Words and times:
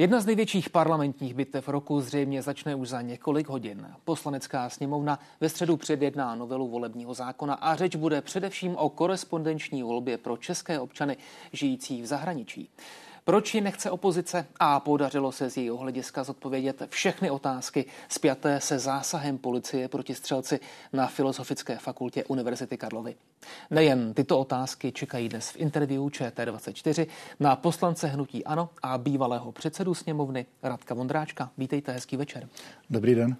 Jedna 0.00 0.20
z 0.20 0.26
největších 0.26 0.70
parlamentních 0.70 1.34
bitev 1.34 1.68
roku 1.68 2.00
zřejmě 2.00 2.42
začne 2.42 2.74
už 2.74 2.88
za 2.88 3.02
několik 3.02 3.48
hodin. 3.48 3.86
Poslanecká 4.04 4.68
sněmovna 4.68 5.18
ve 5.40 5.48
středu 5.48 5.76
předjedná 5.76 6.34
novelu 6.34 6.68
volebního 6.68 7.14
zákona 7.14 7.54
a 7.54 7.76
řeč 7.76 7.96
bude 7.96 8.20
především 8.20 8.76
o 8.76 8.88
korespondenční 8.88 9.82
volbě 9.82 10.18
pro 10.18 10.36
české 10.36 10.80
občany 10.80 11.16
žijící 11.52 12.02
v 12.02 12.06
zahraničí. 12.06 12.68
Proč 13.30 13.54
ji 13.54 13.60
nechce 13.60 13.90
opozice? 13.90 14.46
A 14.60 14.80
podařilo 14.80 15.32
se 15.32 15.50
z 15.50 15.56
jejího 15.56 15.76
hlediska 15.76 16.24
zodpovědět 16.24 16.82
všechny 16.88 17.30
otázky 17.30 17.84
spjaté 18.08 18.60
se 18.60 18.78
zásahem 18.78 19.38
policie 19.38 19.88
proti 19.88 20.14
střelci 20.14 20.60
na 20.92 21.06
Filozofické 21.06 21.78
fakultě 21.78 22.24
Univerzity 22.24 22.76
Karlovy. 22.76 23.14
Nejen 23.70 24.14
tyto 24.14 24.38
otázky 24.38 24.92
čekají 24.92 25.28
dnes 25.28 25.50
v 25.50 25.56
interview 25.56 26.02
ČT24 26.02 27.06
na 27.40 27.56
poslance 27.56 28.06
Hnutí 28.06 28.44
Ano 28.44 28.70
a 28.82 28.98
bývalého 28.98 29.52
předsedu 29.52 29.94
sněmovny 29.94 30.46
Radka 30.62 30.94
Vondráčka. 30.94 31.50
Vítejte, 31.58 31.92
hezký 31.92 32.16
večer. 32.16 32.48
Dobrý 32.90 33.14
den. 33.14 33.36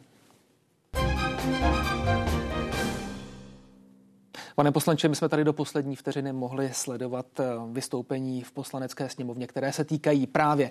Pane 4.61 4.73
poslanče, 4.73 5.09
my 5.09 5.17
jsme 5.17 5.29
tady 5.29 5.45
do 5.45 5.53
poslední 5.53 5.97
vteřiny 5.97 6.33
mohli 6.33 6.71
sledovat 6.73 7.27
eh, 7.41 7.45
vystoupení 7.73 8.43
v 8.43 8.53
poslanecké 8.53 9.09
sněmovně, 9.09 9.47
které 9.47 9.73
se 9.73 9.85
týkají 9.85 10.27
právě 10.27 10.71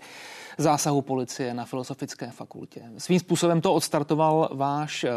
zásahu 0.57 1.02
policie 1.02 1.53
na 1.53 1.65
Filozofické 1.65 2.31
fakultě. 2.31 2.84
Svým 2.98 3.20
způsobem 3.20 3.62
to 3.62 3.73
odstartoval 3.73 4.49
váš 4.53 5.03
eh, 5.03 5.12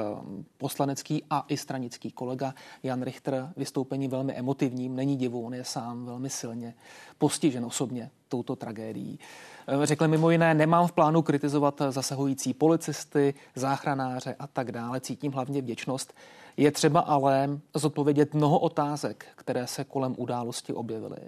poslanecký 0.59 1.25
a 1.31 1.45
i 1.49 1.57
stranický 1.57 2.11
kolega 2.11 2.55
Jan 2.83 3.03
Richter. 3.03 3.53
Vystoupení 3.57 4.09
velmi 4.09 4.33
emotivním, 4.33 4.97
není 4.97 5.17
divu, 5.17 5.47
on 5.47 5.55
je 5.55 5.65
sám 5.65 6.07
velmi 6.07 6.31
silně 6.31 6.75
postižen 7.19 7.65
osobně 7.65 8.11
touto 8.29 8.57
tragédií. 8.57 9.19
Eh, 9.67 9.87
řekl 9.87 10.09
mimo 10.09 10.31
jiné, 10.31 10.55
nemám 10.55 10.87
v 10.87 10.93
plánu 10.93 11.23
kritizovat 11.23 11.83
zasahující 11.89 12.55
policisty, 12.55 13.35
záchranáře 13.55 14.37
a 14.39 14.47
tak 14.47 14.73
dále. 14.73 15.01
Cítím 15.01 15.33
hlavně 15.33 15.63
vděčnost 15.63 16.15
je 16.57 16.71
třeba 16.71 17.01
ale 17.01 17.61
zodpovědět 17.75 18.35
mnoho 18.35 18.59
otázek, 18.59 19.27
které 19.37 19.67
se 19.67 19.85
kolem 19.85 20.15
události 20.19 20.73
objevily. 20.73 21.19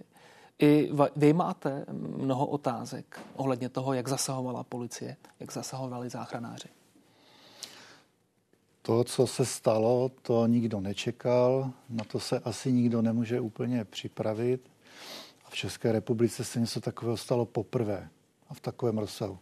I 0.58 0.90
vy 1.16 1.32
máte 1.32 1.84
mnoho 1.92 2.46
otázek 2.46 3.20
ohledně 3.36 3.68
toho, 3.68 3.92
jak 3.92 4.08
zasahovala 4.08 4.64
policie, 4.64 5.16
jak 5.40 5.52
zasahovali 5.52 6.10
záchranáři. 6.10 6.68
To, 8.82 9.04
co 9.04 9.26
se 9.26 9.46
stalo, 9.46 10.10
to 10.22 10.46
nikdo 10.46 10.80
nečekal, 10.80 11.70
na 11.88 12.04
to 12.04 12.20
se 12.20 12.38
asi 12.38 12.72
nikdo 12.72 13.02
nemůže 13.02 13.40
úplně 13.40 13.84
připravit. 13.84 14.70
A 15.46 15.50
v 15.50 15.54
České 15.54 15.92
republice 15.92 16.44
se 16.44 16.60
něco 16.60 16.80
takového 16.80 17.16
stalo 17.16 17.46
poprvé 17.46 18.08
a 18.48 18.54
v 18.54 18.60
takovém 18.60 18.98
rozsahu. 18.98 19.38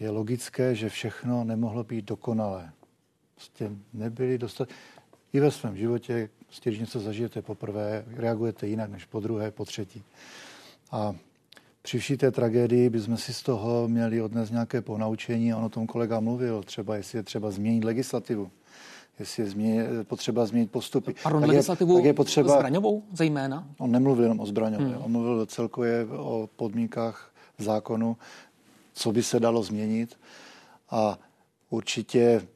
Je 0.00 0.10
logické, 0.10 0.74
že 0.74 0.88
všechno 0.88 1.44
nemohlo 1.44 1.84
být 1.84 2.04
dokonalé. 2.04 2.72
Prostě 3.36 3.70
nebyli 3.94 4.38
dostat... 4.38 4.68
I 5.32 5.40
ve 5.40 5.50
svém 5.50 5.76
životě, 5.76 6.28
prostě, 6.46 6.70
když 6.70 6.80
něco 6.80 7.00
zažijete 7.00 7.42
poprvé, 7.42 8.04
reagujete 8.06 8.66
jinak 8.66 8.90
než 8.90 9.04
po 9.04 9.20
druhé, 9.20 9.50
po 9.50 9.64
třetí. 9.64 10.02
A 10.90 11.14
při 11.82 11.98
vší 11.98 12.16
té 12.16 12.30
tragédii 12.30 12.90
bychom 12.90 13.16
si 13.16 13.34
z 13.34 13.42
toho 13.42 13.88
měli 13.88 14.22
odnést 14.22 14.50
nějaké 14.50 14.82
ponaučení. 14.82 15.54
On 15.54 15.64
o 15.64 15.68
tom 15.68 15.86
kolega 15.86 16.20
mluvil, 16.20 16.62
třeba 16.62 16.96
jestli 16.96 17.18
je 17.18 17.22
třeba 17.22 17.50
změnit 17.50 17.84
legislativu, 17.84 18.50
jestli 19.18 19.42
je 19.42 19.48
změnit, 19.50 19.86
potřeba 20.08 20.46
změnit 20.46 20.70
postupy. 20.70 21.14
Pardon, 21.22 21.42
tak 21.42 21.48
legislativu 21.48 21.92
je, 21.92 21.98
tak 21.98 22.04
je 22.04 22.12
potřeba, 22.12 22.54
zbraňovou 22.54 23.02
zejména? 23.12 23.68
On 23.78 23.90
nemluvil 23.90 24.24
jenom 24.24 24.40
o 24.40 24.46
zbraňové, 24.46 24.84
hmm. 24.84 25.02
on 25.04 25.12
mluvil 25.12 25.46
celkově 25.46 26.06
o 26.10 26.48
podmínkách 26.56 27.32
zákonu, 27.58 28.16
co 28.92 29.12
by 29.12 29.22
se 29.22 29.40
dalo 29.40 29.62
změnit. 29.62 30.18
A 30.90 31.18
určitě 31.70 32.46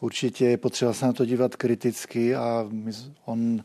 určitě 0.00 0.46
je 0.46 0.56
potřeba 0.56 0.92
se 0.92 1.06
na 1.06 1.12
to 1.12 1.24
dívat 1.24 1.56
kriticky 1.56 2.34
a 2.34 2.70
on 3.24 3.62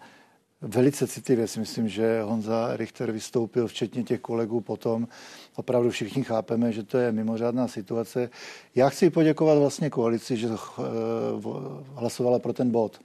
velice 0.62 1.08
citlivě 1.08 1.48
si 1.48 1.60
myslím, 1.60 1.90
že 1.90 2.22
Honza 2.22 2.78
Richter 2.78 3.12
vystoupil, 3.12 3.68
včetně 3.68 4.04
těch 4.04 4.22
kolegů 4.22 4.62
potom. 4.62 5.08
Opravdu 5.56 5.90
všichni 5.90 6.24
chápeme, 6.24 6.72
že 6.72 6.84
to 6.84 6.98
je 6.98 7.12
mimořádná 7.12 7.68
situace. 7.68 8.30
Já 8.76 8.90
chci 8.90 9.10
poděkovat 9.10 9.58
vlastně 9.58 9.90
koalici, 9.90 10.38
že 10.38 10.48
eh, 10.48 10.82
hlasovala 11.94 12.40
pro 12.40 12.54
ten 12.54 12.72
bod. 12.72 13.00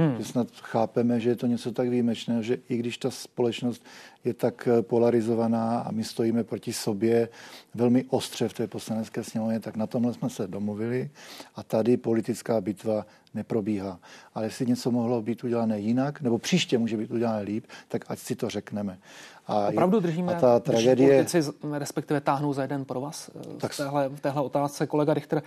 Hmm. 0.00 0.16
Že 0.18 0.24
snad 0.24 0.48
chápeme, 0.62 1.20
že 1.20 1.30
je 1.30 1.36
to 1.36 1.46
něco 1.46 1.72
tak 1.72 1.88
výjimečného, 1.88 2.42
že 2.42 2.58
i 2.68 2.76
když 2.76 2.98
ta 2.98 3.10
společnost 3.10 3.84
je 4.24 4.34
tak 4.34 4.68
eh, 4.68 4.82
polarizovaná 4.82 5.78
a 5.80 5.92
my 5.92 6.04
stojíme 6.04 6.44
proti 6.44 6.72
sobě 6.72 7.28
velmi 7.74 8.04
ostře 8.08 8.48
v 8.48 8.52
té 8.52 8.66
poslanecké 8.66 9.24
sněmovně, 9.24 9.60
tak 9.60 9.76
na 9.76 9.86
tomhle 9.86 10.14
jsme 10.14 10.30
se 10.30 10.46
domluvili 10.46 11.10
a 11.56 11.62
tady 11.62 11.96
politická 11.96 12.60
bitva 12.60 13.06
neprobíhá. 13.34 13.98
Ale 14.34 14.46
jestli 14.46 14.66
něco 14.66 14.90
mohlo 14.90 15.22
být 15.22 15.44
udělané 15.44 15.80
jinak, 15.80 16.20
nebo 16.20 16.38
příště 16.38 16.78
může 16.78 16.96
být 16.96 17.10
udělané 17.10 17.42
líp, 17.42 17.64
tak 17.88 18.04
ať 18.08 18.18
si 18.18 18.36
to 18.36 18.50
řekneme. 18.50 18.98
A 19.46 19.68
Opravdu 19.68 20.00
držíme, 20.00 20.34
a 20.34 20.40
ta 20.40 20.60
tragédie... 20.60 21.08
politici 21.08 21.50
respektive 21.72 22.20
táhnou 22.20 22.52
za 22.52 22.62
jeden 22.62 22.84
pro 22.84 23.00
vás. 23.00 23.30
Tak... 23.58 23.72
V, 23.72 23.76
téhle, 23.76 24.08
v 24.08 24.20
téhle 24.20 24.42
otázce 24.42 24.86
kolega 24.86 25.14
Richter 25.14 25.42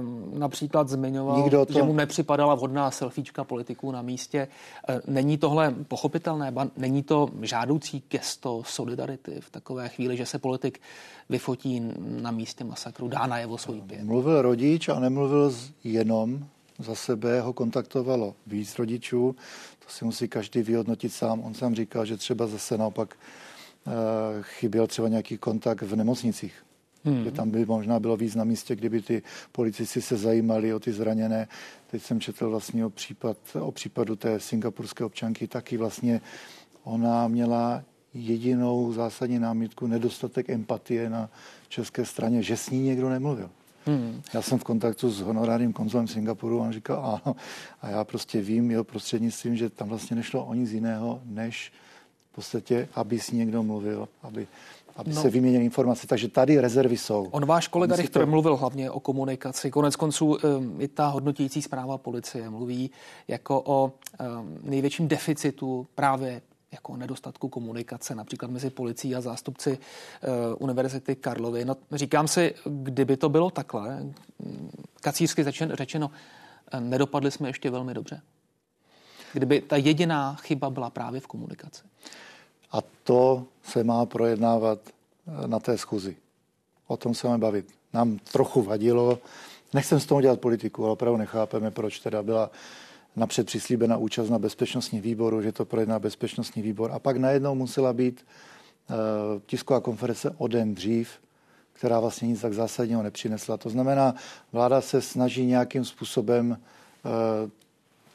um, 0.00 0.32
například 0.38 0.88
zmiňoval, 0.88 1.36
Nikdo 1.36 1.66
to... 1.66 1.72
že 1.72 1.82
mu 1.82 1.92
nepřipadala 1.92 2.54
vhodná 2.54 2.90
selfiečka 2.90 3.44
politiků 3.44 3.92
na 3.92 4.02
místě. 4.02 4.48
Eh, 4.88 5.00
není 5.06 5.38
tohle 5.38 5.74
pochopitelné? 5.88 6.50
Ba 6.50 6.68
není 6.76 7.02
to 7.02 7.28
žádoucí 7.42 8.02
gesto 8.10 8.62
solidarity 8.66 9.40
v 9.40 9.50
takové 9.50 9.88
chvíli, 9.88 10.16
že 10.16 10.26
se 10.26 10.38
politik 10.38 10.80
vyfotí 11.28 11.92
na 11.98 12.30
místě 12.30 12.64
masakru, 12.64 13.08
dá 13.08 13.26
najevo 13.26 13.58
svůj 13.58 13.80
pět? 13.80 14.04
Mluvil 14.04 14.42
rodič 14.42 14.88
a 14.88 15.00
nemluvil 15.00 15.54
jenom 15.84 16.46
za 16.78 16.94
sebe, 16.94 17.40
ho 17.40 17.52
kontaktovalo 17.52 18.34
víc 18.46 18.78
rodičů, 18.78 19.36
to 19.78 19.88
si 19.88 20.04
musí 20.04 20.28
každý 20.28 20.62
vyhodnotit 20.62 21.12
sám. 21.12 21.40
On 21.40 21.54
sám 21.54 21.74
říkal, 21.74 22.06
že 22.06 22.16
třeba 22.16 22.46
zase 22.46 22.78
naopak 22.78 23.14
uh, 23.86 23.92
chyběl 24.42 24.86
třeba 24.86 25.08
nějaký 25.08 25.38
kontakt 25.38 25.82
v 25.82 25.96
nemocnicích. 25.96 26.54
Hmm. 27.04 27.24
Že 27.24 27.30
tam 27.30 27.50
by 27.50 27.66
možná 27.66 28.00
bylo 28.00 28.16
víc 28.16 28.34
na 28.34 28.44
místě, 28.44 28.76
kdyby 28.76 29.02
ty 29.02 29.22
policisti 29.52 30.02
se 30.02 30.16
zajímali 30.16 30.74
o 30.74 30.80
ty 30.80 30.92
zraněné. 30.92 31.48
Teď 31.90 32.02
jsem 32.02 32.20
četl 32.20 32.50
vlastně 32.50 32.86
o, 32.86 32.90
případ, 32.90 33.36
o 33.60 33.72
případu 33.72 34.16
té 34.16 34.40
singapurské 34.40 35.04
občanky, 35.04 35.48
taky 35.48 35.76
vlastně 35.76 36.20
ona 36.84 37.28
měla 37.28 37.82
jedinou 38.14 38.92
zásadní 38.92 39.38
námitku, 39.38 39.86
nedostatek 39.86 40.50
empatie 40.50 41.10
na 41.10 41.30
české 41.68 42.04
straně, 42.04 42.42
že 42.42 42.56
s 42.56 42.70
ní 42.70 42.82
někdo 42.82 43.08
nemluvil. 43.08 43.50
Hmm. 43.86 44.22
Já 44.34 44.42
jsem 44.42 44.58
v 44.58 44.64
kontaktu 44.64 45.10
s 45.10 45.20
honorárním 45.20 45.72
konzulem 45.72 46.08
Singapuru 46.08 46.60
a 46.60 46.64
on 46.64 46.72
říkal 46.72 47.20
ano. 47.24 47.36
A 47.82 47.88
já 47.88 48.04
prostě 48.04 48.40
vím 48.40 48.70
jeho 48.70 48.84
prostřednictvím, 48.84 49.56
že 49.56 49.70
tam 49.70 49.88
vlastně 49.88 50.16
nešlo 50.16 50.44
o 50.44 50.54
nic 50.54 50.70
jiného, 50.70 51.20
než 51.24 51.72
v 52.32 52.34
podstatě, 52.34 52.88
aby 52.94 53.20
s 53.20 53.30
někdo 53.30 53.62
mluvil, 53.62 54.08
aby, 54.22 54.46
aby 54.96 55.14
no. 55.14 55.22
se 55.22 55.30
vyměnily 55.30 55.64
informace. 55.64 56.06
Takže 56.06 56.28
tady 56.28 56.60
rezervy 56.60 56.96
jsou. 56.96 57.28
On 57.30 57.46
váš 57.46 57.68
kolega 57.68 57.96
Richter 57.96 58.22
to... 58.22 58.30
mluvil 58.30 58.56
hlavně 58.56 58.90
o 58.90 59.00
komunikaci. 59.00 59.70
Konec 59.70 59.96
konců 59.96 60.38
i 60.78 60.88
ta 60.88 61.06
hodnotící 61.06 61.62
zpráva 61.62 61.98
policie 61.98 62.50
mluví 62.50 62.90
jako 63.28 63.62
o 63.66 63.84
um, 63.84 64.58
největším 64.62 65.08
deficitu 65.08 65.86
právě 65.94 66.42
jako 66.72 66.96
nedostatku 66.96 67.48
komunikace, 67.48 68.14
například 68.14 68.50
mezi 68.50 68.70
policií 68.70 69.14
a 69.14 69.20
zástupci 69.20 69.78
uh, 69.78 70.28
Univerzity 70.58 71.16
Karlovy. 71.16 71.64
No, 71.64 71.76
říkám 71.92 72.28
si, 72.28 72.54
kdyby 72.64 73.16
to 73.16 73.28
bylo 73.28 73.50
takhle, 73.50 74.06
kacířsky 75.00 75.44
řečeno, 75.72 76.10
eh, 76.72 76.80
nedopadli 76.80 77.30
jsme 77.30 77.48
ještě 77.48 77.70
velmi 77.70 77.94
dobře. 77.94 78.20
Kdyby 79.32 79.60
ta 79.60 79.76
jediná 79.76 80.34
chyba 80.34 80.70
byla 80.70 80.90
právě 80.90 81.20
v 81.20 81.26
komunikaci. 81.26 81.82
A 82.72 82.78
to 83.04 83.44
se 83.62 83.84
má 83.84 84.06
projednávat 84.06 84.78
eh, 84.88 85.48
na 85.48 85.58
té 85.60 85.78
schůzi. 85.78 86.16
O 86.86 86.96
tom 86.96 87.14
se 87.14 87.26
máme 87.26 87.38
bavit. 87.38 87.66
Nám 87.92 88.18
trochu 88.18 88.62
vadilo, 88.62 89.18
nechcem 89.74 90.00
z 90.00 90.06
toho 90.06 90.20
dělat 90.20 90.40
politiku, 90.40 90.84
ale 90.84 90.92
opravdu 90.92 91.16
nechápeme, 91.16 91.70
proč 91.70 92.00
teda 92.00 92.22
byla 92.22 92.50
napřed 93.16 93.46
přislíbena 93.46 93.96
účast 93.96 94.30
na 94.30 94.38
bezpečnostní 94.38 95.00
výboru, 95.00 95.42
že 95.42 95.52
to 95.52 95.64
projedná 95.64 95.98
bezpečnostní 95.98 96.62
výbor. 96.62 96.92
A 96.92 96.98
pak 96.98 97.16
najednou 97.16 97.54
musela 97.54 97.92
být 97.92 98.24
uh, 98.90 98.96
tisková 99.46 99.80
konference 99.80 100.34
o 100.38 100.48
den 100.48 100.74
dřív, 100.74 101.10
která 101.72 102.00
vlastně 102.00 102.28
nic 102.28 102.40
tak 102.40 102.52
zásadního 102.52 103.02
nepřinesla. 103.02 103.56
To 103.56 103.70
znamená, 103.70 104.14
vláda 104.52 104.80
se 104.80 105.02
snaží 105.02 105.46
nějakým 105.46 105.84
způsobem 105.84 106.50
uh, 106.50 107.50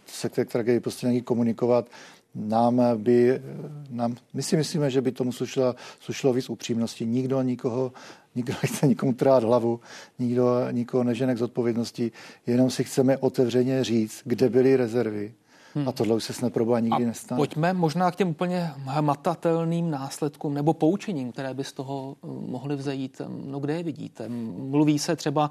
se 0.08 0.30
k 0.30 0.36
té 0.36 0.46
tragédii 0.46 0.80
prostě 0.80 1.08
nějaký 1.08 1.22
komunikovat. 1.22 1.90
Nám 2.36 2.82
by, 2.98 3.42
nám, 3.90 4.16
my 4.34 4.44
si 4.44 4.58
myslíme, 4.58 4.90
že 4.90 5.02
by 5.02 5.12
tomu 5.12 5.32
slušilo, 5.32 5.76
slušilo 6.00 6.34
víc 6.34 6.50
upřímnosti. 6.50 7.06
Nikdo 7.06 7.42
nikoho 7.42 7.92
nikdo 8.36 8.54
nechce 8.64 8.88
nikomu 8.88 9.14
trát 9.14 9.44
hlavu, 9.44 9.80
nikdo 10.20 10.72
nikoho 10.72 11.04
nežene 11.04 11.36
k 11.36 11.38
zodpovědnosti, 11.38 12.12
jenom 12.48 12.70
si 12.70 12.84
chceme 12.84 13.18
otevřeně 13.18 13.84
říct, 13.84 14.22
kde 14.26 14.50
byly 14.50 14.76
rezervy 14.76 15.34
Hmm. 15.76 15.88
A 15.88 15.92
tohle 15.92 16.16
už 16.16 16.24
se 16.24 16.34
snad 16.34 16.54
proboha 16.54 16.80
nikdy 16.80 17.04
a 17.04 17.08
nestane. 17.08 17.40
Pojďme 17.40 17.74
možná 17.74 18.12
k 18.12 18.16
těm 18.16 18.30
úplně 18.30 18.72
hmatatelným 18.86 19.92
následkům 19.92 20.54
nebo 20.54 20.74
poučením, 20.74 21.32
které 21.32 21.54
by 21.54 21.64
z 21.64 21.74
toho 21.74 22.16
eh, 22.24 22.28
mohly 22.28 22.76
vzejít. 22.76 23.22
No 23.46 23.60
kde 23.60 23.74
je 23.74 23.84
vidíte? 23.84 24.30
Mluví 24.30 25.00
se 25.00 25.16
třeba 25.16 25.50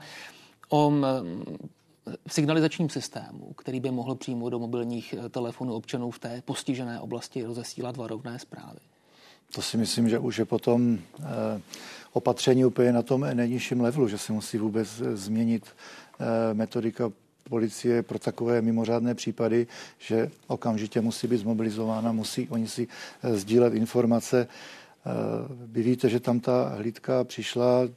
o 0.69 0.93
signalizačním 2.29 2.89
systému, 2.89 3.53
který 3.53 3.81
by 3.81 3.91
mohl 3.91 4.15
přímo 4.15 4.51
do 4.51 4.59
mobilních 4.59 5.15
eh, 5.19 5.29
telefonů 5.29 5.75
občanů 5.75 6.11
v 6.11 6.19
té 6.19 6.43
postižené 6.45 7.01
oblasti 7.01 7.45
rozesílat 7.45 7.97
varovné 7.97 8.39
zprávy. 8.39 8.79
To 9.55 9.63
si 9.63 9.77
myslím, 9.77 10.09
že 10.09 10.19
už 10.19 10.39
je 10.39 10.45
potom 10.45 10.99
eh, 10.99 11.25
opatření 12.13 12.65
úplně 12.65 12.93
na 12.93 13.03
tom 13.03 13.27
nejnižším 13.35 13.81
levelu, 13.81 14.09
že 14.09 14.19
se 14.19 14.33
musí 14.33 14.59
vůbec 14.59 14.89
změnit 15.15 15.67
metodika 16.53 17.13
policie 17.49 18.03
pro 18.03 18.19
takové 18.19 18.63
mimořádné 18.63 19.15
případy, 19.15 19.67
že 19.99 20.31
okamžitě 20.47 21.01
musí 21.01 21.27
být 21.27 21.37
zmobilizována, 21.37 22.13
musí 22.13 22.49
oni 22.49 22.69
si 22.69 22.89
eh, 23.23 23.37
sdílet 23.37 23.75
informace. 23.75 24.47
Eh, 24.47 25.11
vy 25.67 25.83
víte, 25.83 26.09
že 26.09 26.21
tam 26.21 26.41
ta 26.41 26.69
hlídka 26.77 27.25
přišla, 27.25 27.89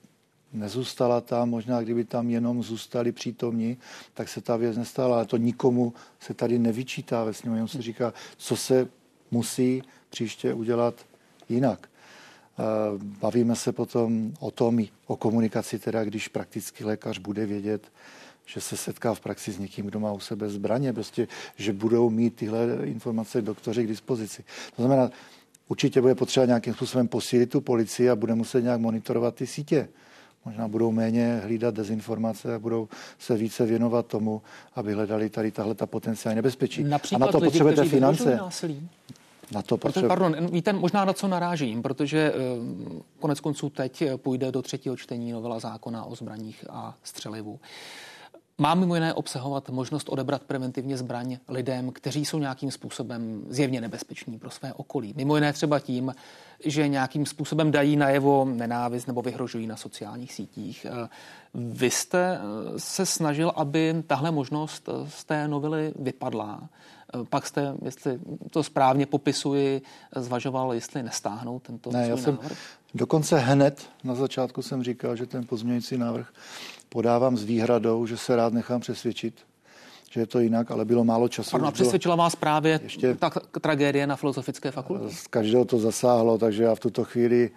nezůstala 0.53 1.21
tam, 1.21 1.49
možná 1.49 1.81
kdyby 1.81 2.03
tam 2.03 2.29
jenom 2.29 2.63
zůstali 2.63 3.11
přítomní, 3.11 3.77
tak 4.13 4.29
se 4.29 4.41
ta 4.41 4.57
věc 4.57 4.77
nestala, 4.77 5.15
ale 5.15 5.25
to 5.25 5.37
nikomu 5.37 5.93
se 6.19 6.33
tady 6.33 6.59
nevyčítá 6.59 7.23
ve 7.23 7.33
sněmu, 7.33 7.55
jenom 7.55 7.67
se 7.67 7.81
říká, 7.81 8.13
co 8.37 8.55
se 8.55 8.87
musí 9.31 9.83
příště 10.09 10.53
udělat 10.53 10.95
jinak. 11.49 11.89
Eh, 12.59 12.63
bavíme 13.21 13.55
se 13.55 13.71
potom 13.71 14.33
o 14.39 14.51
tom, 14.51 14.79
o 15.07 15.15
komunikaci, 15.15 15.79
teda 15.79 16.03
když 16.03 16.27
praktický 16.27 16.83
lékař 16.83 17.17
bude 17.17 17.45
vědět, 17.45 17.91
že 18.45 18.61
se 18.61 18.77
setká 18.77 19.13
v 19.13 19.19
praxi 19.19 19.51
s 19.51 19.59
někým, 19.59 19.85
kdo 19.85 19.99
má 19.99 20.11
u 20.11 20.19
sebe 20.19 20.49
zbraně, 20.49 20.93
prostě, 20.93 21.27
že 21.55 21.73
budou 21.73 22.09
mít 22.09 22.35
tyhle 22.35 22.59
informace 22.83 23.41
doktoři 23.41 23.83
k 23.83 23.87
dispozici. 23.87 24.43
To 24.75 24.81
znamená, 24.81 25.11
určitě 25.67 26.01
bude 26.01 26.15
potřeba 26.15 26.45
nějakým 26.45 26.73
způsobem 26.73 27.07
posílit 27.07 27.49
tu 27.49 27.61
policii 27.61 28.09
a 28.09 28.15
bude 28.15 28.35
muset 28.35 28.61
nějak 28.61 28.79
monitorovat 28.79 29.35
ty 29.35 29.47
sítě. 29.47 29.89
Možná 30.45 30.67
budou 30.67 30.91
méně 30.91 31.41
hlídat 31.43 31.73
dezinformace 31.73 32.55
a 32.55 32.59
budou 32.59 32.87
se 33.19 33.37
více 33.37 33.65
věnovat 33.65 34.05
tomu, 34.05 34.41
aby 34.75 34.93
hledali 34.93 35.29
tady 35.29 35.51
tahle 35.51 35.75
ta 35.75 35.85
potenciální 35.85 36.35
nebezpečí. 36.35 36.83
Například 36.83 37.23
a 37.23 37.25
na 37.25 37.31
to 37.31 37.37
lidi, 37.37 37.47
potřebujete 37.47 37.85
finance. 37.85 38.39
Na 39.51 39.61
to 39.61 39.77
protože, 39.77 40.07
pardon, 40.07 40.47
víte 40.51 40.73
možná 40.73 41.05
na 41.05 41.13
co 41.13 41.27
narážím, 41.27 41.81
protože 41.81 42.33
uh, 42.33 43.01
konec 43.19 43.39
konců 43.39 43.69
teď 43.69 44.03
půjde 44.15 44.51
do 44.51 44.61
třetího 44.61 44.97
čtení 44.97 45.31
novela 45.31 45.59
zákona 45.59 46.05
o 46.05 46.15
zbraních 46.15 46.65
a 46.69 46.95
střelivu 47.03 47.59
má 48.59 48.75
mimo 48.75 48.95
jiné 48.95 49.13
obsahovat 49.13 49.69
možnost 49.69 50.09
odebrat 50.09 50.43
preventivně 50.43 50.97
zbraň 50.97 51.37
lidem, 51.49 51.91
kteří 51.91 52.25
jsou 52.25 52.39
nějakým 52.39 52.71
způsobem 52.71 53.43
zjevně 53.49 53.81
nebezpeční 53.81 54.39
pro 54.39 54.49
své 54.49 54.73
okolí. 54.73 55.13
Mimo 55.17 55.35
jiné 55.35 55.53
třeba 55.53 55.79
tím, 55.79 56.15
že 56.65 56.87
nějakým 56.87 57.25
způsobem 57.25 57.71
dají 57.71 57.95
najevo 57.95 58.45
nenávist 58.45 59.07
nebo 59.07 59.21
vyhrožují 59.21 59.67
na 59.67 59.77
sociálních 59.77 60.33
sítích. 60.33 60.85
Vy 61.53 61.91
jste 61.91 62.39
se 62.77 63.05
snažil, 63.05 63.51
aby 63.55 64.03
tahle 64.07 64.31
možnost 64.31 64.89
z 65.07 65.23
té 65.23 65.47
novely 65.47 65.93
vypadla. 65.99 66.69
Pak 67.29 67.47
jste, 67.47 67.73
jestli 67.85 68.19
to 68.51 68.63
správně 68.63 69.05
popisuji, 69.05 69.81
zvažoval, 70.15 70.73
jestli 70.73 71.03
nestáhnout 71.03 71.63
tento 71.63 71.91
ne, 71.91 72.07
já 72.07 72.17
jsem 72.17 72.37
návrh? 72.41 72.57
Dokonce 72.93 73.39
hned 73.39 73.89
na 74.03 74.15
začátku 74.15 74.61
jsem 74.61 74.83
říkal, 74.83 75.15
že 75.15 75.25
ten 75.25 75.45
pozměňující 75.45 75.97
návrh 75.97 76.27
podávám 76.89 77.37
s 77.37 77.43
výhradou, 77.43 78.05
že 78.05 78.17
se 78.17 78.35
rád 78.35 78.53
nechám 78.53 78.81
přesvědčit, 78.81 79.33
že 80.11 80.19
je 80.19 80.25
to 80.25 80.39
jinak, 80.39 80.71
ale 80.71 80.85
bylo 80.85 81.03
málo 81.03 81.27
času. 81.27 81.51
Pardon, 81.51 81.67
a 81.67 81.71
přesvědčila 81.71 82.15
vás 82.15 82.35
právě 82.35 82.79
ještě 82.83 83.15
ta 83.15 83.29
tragédie 83.61 84.07
na 84.07 84.15
Filozofické 84.15 84.71
fakultě? 84.71 85.15
Z 85.15 85.27
každého 85.27 85.65
to 85.65 85.79
zasáhlo, 85.79 86.37
takže 86.37 86.63
já 86.63 86.75
v 86.75 86.79
tuto 86.79 87.03
chvíli 87.03 87.51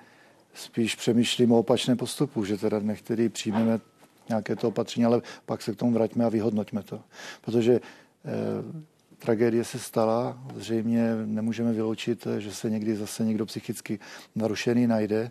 spíš 0.55 0.95
přemýšlím 0.95 1.53
o 1.53 1.59
opačném 1.59 1.97
postupu, 1.97 2.45
že 2.45 2.59
teda 2.59 2.79
nech 2.79 3.03
tedy 3.03 3.29
přijmeme 3.29 3.81
nějaké 4.29 4.57
to 4.57 4.69
opatření, 4.69 5.05
ale 5.05 5.23
pak 5.47 5.63
se 5.63 5.73
k 5.73 5.77
tomu 5.77 5.93
vraťme 5.93 6.25
a 6.25 6.29
vyhodnoťme 6.29 6.83
to. 6.83 7.01
Protože 7.41 7.73
eh, 7.75 8.31
tragédie 9.19 9.65
se 9.65 9.79
stala, 9.79 10.39
zřejmě 10.57 11.15
nemůžeme 11.25 11.73
vyloučit, 11.73 12.27
že 12.39 12.55
se 12.55 12.71
někdy 12.71 12.97
zase 12.97 13.25
někdo 13.25 13.47
psychicky 13.47 13.99
narušený 14.35 14.87
najde 14.87 15.31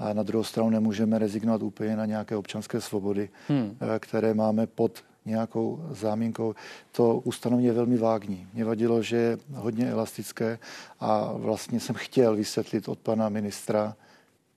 a 0.00 0.12
na 0.12 0.22
druhou 0.22 0.44
stranu 0.44 0.70
nemůžeme 0.70 1.18
rezignovat 1.18 1.62
úplně 1.62 1.96
na 1.96 2.06
nějaké 2.06 2.36
občanské 2.36 2.80
svobody, 2.80 3.28
hmm. 3.48 3.76
Eh, 3.80 3.98
které 3.98 4.34
máme 4.34 4.66
pod 4.66 5.04
nějakou 5.24 5.84
zámínkou. 5.90 6.54
To 6.92 7.18
ustanovení 7.18 7.66
je 7.66 7.72
velmi 7.72 7.96
vágní. 7.96 8.46
Mě 8.54 8.64
vadilo, 8.64 9.02
že 9.02 9.16
je 9.16 9.38
hodně 9.54 9.90
elastické 9.90 10.58
a 11.00 11.32
vlastně 11.32 11.80
jsem 11.80 11.94
chtěl 11.94 12.36
vysvětlit 12.36 12.88
od 12.88 12.98
pana 12.98 13.28
ministra, 13.28 13.96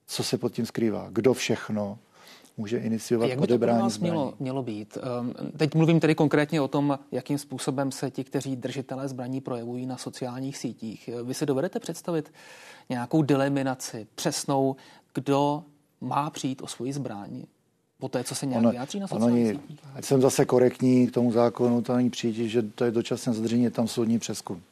co 0.06 0.22
se 0.22 0.38
pod 0.38 0.52
tím 0.52 0.66
skrývá, 0.66 1.08
kdo 1.12 1.34
všechno 1.34 1.98
může 2.56 2.78
iniciovat 2.78 3.26
jak 3.26 3.40
by 3.40 3.46
to 3.46 3.58
pro 3.58 3.72
nás 3.72 3.98
mělo, 3.98 4.34
mělo 4.40 4.62
být? 4.62 4.98
Ehm, 5.20 5.34
teď 5.56 5.74
mluvím 5.74 6.00
tedy 6.00 6.14
konkrétně 6.14 6.60
o 6.60 6.68
tom, 6.68 6.98
jakým 7.12 7.38
způsobem 7.38 7.92
se 7.92 8.10
ti, 8.10 8.24
kteří 8.24 8.56
držitelé 8.56 9.08
zbraní 9.08 9.40
projevují 9.40 9.86
na 9.86 9.96
sociálních 9.96 10.56
sítích. 10.56 11.10
Vy 11.24 11.34
si 11.34 11.46
dovedete 11.46 11.80
představit 11.80 12.32
nějakou 12.88 13.22
deliminaci, 13.22 14.06
přesnou, 14.14 14.76
kdo 15.14 15.64
má 16.00 16.30
přijít 16.30 16.62
o 16.62 16.66
svoji 16.66 16.92
zbraň 16.92 17.42
po 17.98 18.08
té, 18.08 18.24
co 18.24 18.34
se 18.34 18.46
nějak 18.46 18.62
ono, 18.62 18.70
vyjádří 18.70 19.00
na 19.00 19.06
sociálních 19.06 19.50
ono, 19.50 19.60
sítích? 19.60 19.80
Ať 19.94 20.04
jsem 20.04 20.20
zase 20.20 20.44
korektní 20.44 21.06
k 21.06 21.12
tomu 21.12 21.32
zákonu, 21.32 21.82
to 21.82 21.96
není 21.96 22.10
přijít, 22.10 22.48
že 22.48 22.62
to 22.62 22.84
je 22.84 22.90
dočasné 22.90 23.32
zadržení, 23.32 23.64
je 23.64 23.70
tam 23.70 23.88
soudní 23.88 24.18
přeskum. 24.18 24.62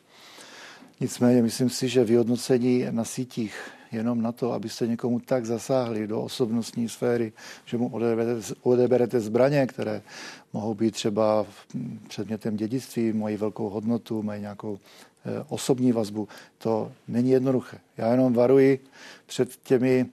Nicméně 1.00 1.42
myslím 1.42 1.70
si, 1.70 1.88
že 1.88 2.04
vyhodnocení 2.04 2.86
na 2.90 3.04
sítích 3.04 3.70
jenom 3.92 4.22
na 4.22 4.32
to, 4.32 4.52
abyste 4.52 4.86
někomu 4.86 5.20
tak 5.20 5.46
zasáhli 5.46 6.06
do 6.06 6.22
osobnostní 6.22 6.88
sféry, 6.88 7.32
že 7.64 7.78
mu 7.78 7.88
odeberete, 7.88 8.54
odeberete 8.62 9.20
zbraně, 9.20 9.66
které 9.66 10.02
mohou 10.52 10.74
být 10.74 10.90
třeba 10.90 11.46
předmětem 12.08 12.56
dědictví, 12.56 13.12
mají 13.12 13.36
velkou 13.36 13.68
hodnotu, 13.68 14.22
mají 14.22 14.40
nějakou 14.40 14.78
eh, 14.78 15.44
osobní 15.48 15.92
vazbu. 15.92 16.28
To 16.58 16.92
není 17.08 17.30
jednoduché. 17.30 17.78
Já 17.96 18.10
jenom 18.10 18.32
varuji 18.32 18.84
před 19.26 19.56
těmi, 19.56 20.06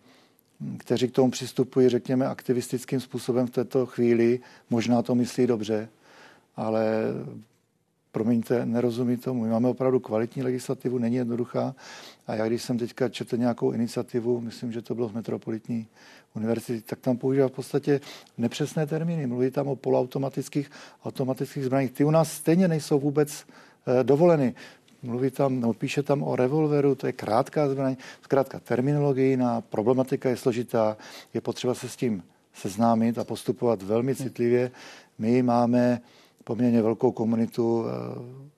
kteří 0.78 1.08
k 1.08 1.12
tomu 1.12 1.32
přistupují, 1.32 1.90
řekněme, 1.90 2.28
aktivistickým 2.28 3.00
způsobem 3.00 3.48
v 3.48 3.52
této 3.52 3.86
chvíli. 3.86 4.40
Možná 4.70 5.02
to 5.02 5.16
myslí 5.16 5.48
dobře, 5.48 5.90
ale 6.56 7.04
promiňte, 8.12 8.66
nerozumí 8.66 9.18
tomu. 9.18 9.44
My 9.44 9.50
máme 9.50 9.68
opravdu 9.68 10.00
kvalitní 10.00 10.44
legislativu, 10.44 10.98
není 10.98 11.16
jednoduchá. 11.16 11.76
A 12.28 12.36
já, 12.36 12.48
když 12.48 12.62
jsem 12.62 12.78
teďka 12.78 13.10
četl 13.10 13.38
nějakou 13.38 13.72
iniciativu, 13.72 14.42
myslím, 14.42 14.72
že 14.72 14.82
to 14.82 14.96
bylo 14.96 15.10
v 15.10 15.14
Metropolitní 15.14 15.88
univerzitě, 16.36 16.82
tak 16.90 17.00
tam 17.00 17.18
používá 17.18 17.48
v 17.48 17.52
podstatě 17.52 18.02
nepřesné 18.38 18.88
termíny. 18.88 19.28
Mluví 19.28 19.52
tam 19.52 19.68
o 19.68 19.76
poloautomatických 19.76 20.72
automatických 21.06 21.66
zbraních. 21.66 21.92
Ty 21.92 22.04
u 22.04 22.12
nás 22.12 22.32
stejně 22.32 22.68
nejsou 22.68 23.00
vůbec 23.00 23.46
eh, 23.88 24.04
dovoleny. 24.04 24.56
Mluví 25.04 25.32
tam, 25.32 25.60
no, 25.60 25.74
píše 25.74 26.04
tam 26.04 26.24
o 26.24 26.36
revolveru, 26.36 26.96
to 26.96 27.08
je 27.08 27.14
krátká 27.14 27.70
zbraň. 27.70 27.96
Zkrátka 28.22 28.60
terminologie 28.60 29.38
na 29.38 29.62
problematika 29.62 30.30
je 30.30 30.38
složitá, 30.38 30.98
je 31.34 31.42
potřeba 31.42 31.74
se 31.74 31.90
s 31.90 31.96
tím 31.96 32.24
seznámit 32.54 33.18
a 33.18 33.24
postupovat 33.24 33.82
velmi 33.82 34.16
citlivě. 34.16 34.72
My 35.18 35.44
máme 35.44 36.02
poměrně 36.44 36.82
velkou 36.82 37.12
komunitu 37.12 37.86
eh, 37.86 38.50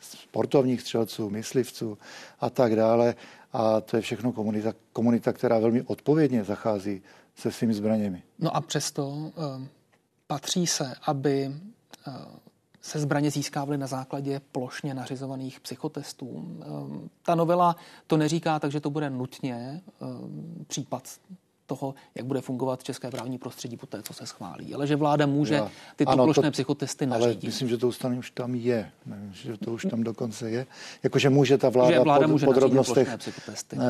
sportovních 0.00 0.80
střelců, 0.80 1.30
myslivců 1.30 1.98
a 2.40 2.50
tak 2.50 2.76
dále. 2.76 3.14
A 3.52 3.80
to 3.80 3.96
je 3.96 4.02
všechno 4.02 4.32
komunita, 4.32 4.72
komunita 4.92 5.32
která 5.32 5.58
velmi 5.58 5.82
odpovědně 5.82 6.44
zachází 6.44 7.02
se 7.36 7.52
svými 7.52 7.74
zbraněmi. 7.74 8.22
No 8.38 8.56
a 8.56 8.60
přesto 8.60 9.08
uh, 9.08 9.32
patří 10.26 10.66
se, 10.66 10.94
aby 11.06 11.52
uh, 12.06 12.14
se 12.86 12.98
zbraně 12.98 13.30
získávaly 13.30 13.78
na 13.78 13.86
základě 13.86 14.40
plošně 14.52 14.94
nařizovaných 14.94 15.60
psychotestů. 15.60 16.26
Uh, 16.26 16.96
ta 17.22 17.34
novela 17.34 17.76
to 18.06 18.16
neříká, 18.16 18.58
takže 18.58 18.80
to 18.80 18.90
bude 18.90 19.10
nutně 19.10 19.82
případ 20.66 21.08
toho, 21.66 21.94
jak 22.14 22.26
bude 22.26 22.40
fungovat 22.40 22.82
české 22.82 23.10
právní 23.10 23.38
prostředí 23.38 23.76
po 23.76 23.86
té, 23.86 24.02
co 24.02 24.14
se 24.14 24.26
schválí. 24.26 24.74
Ale 24.74 24.86
že 24.86 24.96
vláda 24.96 25.26
může 25.26 25.54
Já, 25.54 25.70
tyto 25.96 26.10
ano, 26.10 26.24
plošné 26.24 26.42
to, 26.42 26.50
psychotesty 26.50 27.06
nařídit. 27.06 27.44
Ale 27.44 27.48
myslím, 27.48 27.68
že 27.68 27.78
to 27.78 27.88
ustanovení 27.88 28.18
už 28.18 28.30
tam 28.30 28.54
je. 28.54 28.90
Ne, 29.06 29.30
že 29.32 29.56
to 29.56 29.72
už 29.72 29.86
tam 29.90 30.02
dokonce 30.02 30.50
je. 30.50 30.66
Jakože 31.02 31.30
může 31.30 31.58
ta 31.58 31.68
vláda, 31.68 31.92
že 31.92 32.00
vláda 32.00 32.26
pod, 32.26 32.32
může 32.32 32.46
podrobnostech 32.46 33.16
psychotesty. 33.16 33.76
Eh, 33.76 33.80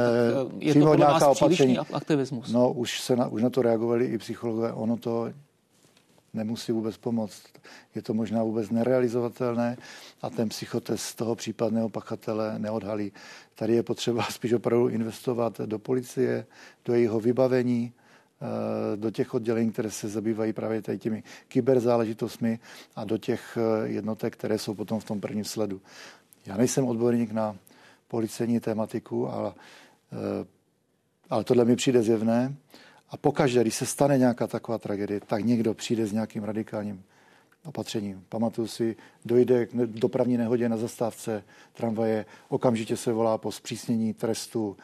je 0.59 0.75
to 0.75 0.95
nějaká 0.95 1.29
opatření. 1.29 1.79
aktivismus? 1.79 2.53
No, 2.53 2.73
už, 2.73 3.01
se 3.01 3.17
na, 3.17 3.29
už 3.29 3.43
na 3.43 3.51
to 3.51 3.63
reagovali 3.63 4.07
i 4.07 4.19
psychologové. 4.19 4.73
Ono 4.73 4.97
to 4.97 5.33
nemusí 6.37 6.73
vůbec 6.73 6.97
pomoct. 6.97 7.43
Je 7.95 8.03
to 8.03 8.15
možná 8.15 8.43
vůbec 8.43 8.71
nerealizovatelné 8.71 9.77
a 10.23 10.31
ten 10.31 10.49
psychotest 10.49 11.17
toho 11.17 11.35
případného 11.35 11.89
pachatele 11.89 12.59
neodhalí. 12.59 13.13
Tady 13.55 13.75
je 13.75 13.83
potřeba 13.83 14.23
spíš 14.31 14.53
opravdu 14.53 14.89
investovat 14.89 15.61
do 15.61 15.79
policie, 15.79 16.47
do 16.85 16.95
jejího 16.95 17.21
vybavení, 17.21 17.93
eh, 17.93 18.97
do 18.97 19.11
těch 19.11 19.35
oddělení, 19.35 19.73
které 19.73 19.91
se 19.91 20.09
zabývají 20.09 20.53
právě 20.53 20.83
tady 20.83 20.99
těmi 20.99 21.23
kyberzáležitostmi 21.49 22.59
a 22.97 23.05
do 23.05 23.19
těch 23.19 23.59
eh, 23.61 23.89
jednotek, 23.89 24.37
které 24.37 24.59
jsou 24.59 24.75
potom 24.75 25.01
v 25.01 25.05
tom 25.05 25.21
prvním 25.21 25.45
sledu. 25.45 25.81
Já 26.47 26.57
nejsem 26.57 26.85
odborník 26.85 27.33
na 27.33 27.57
policejní 28.09 28.61
tématiku, 28.61 29.29
ale, 29.29 29.53
ale 31.31 31.45
tohle 31.45 31.65
mi 31.65 31.77
přijde 31.77 32.03
zjevné. 32.03 32.57
A 33.11 33.17
pokaždé, 33.17 33.61
když 33.61 33.75
se 33.75 33.87
stane 33.87 34.19
nějaká 34.19 34.47
taková 34.47 34.79
tragédie, 34.79 35.21
tak 35.21 35.45
někdo 35.45 35.75
přijde 35.75 36.07
s 36.07 36.13
nějakým 36.13 36.45
radikálním 36.45 37.05
opatřením. 37.67 38.25
Pamatuju 38.29 38.69
si, 38.69 38.97
dojde 39.25 39.67
k 39.67 39.73
dopravní 39.87 40.37
nehodě 40.37 40.69
na 40.69 40.77
zastávce 40.77 41.45
tramvaje, 41.73 42.27
okamžitě 42.49 42.97
se 42.97 43.13
volá 43.13 43.39
po 43.39 43.53
zpřísnění 43.53 44.15
trestu, 44.15 44.77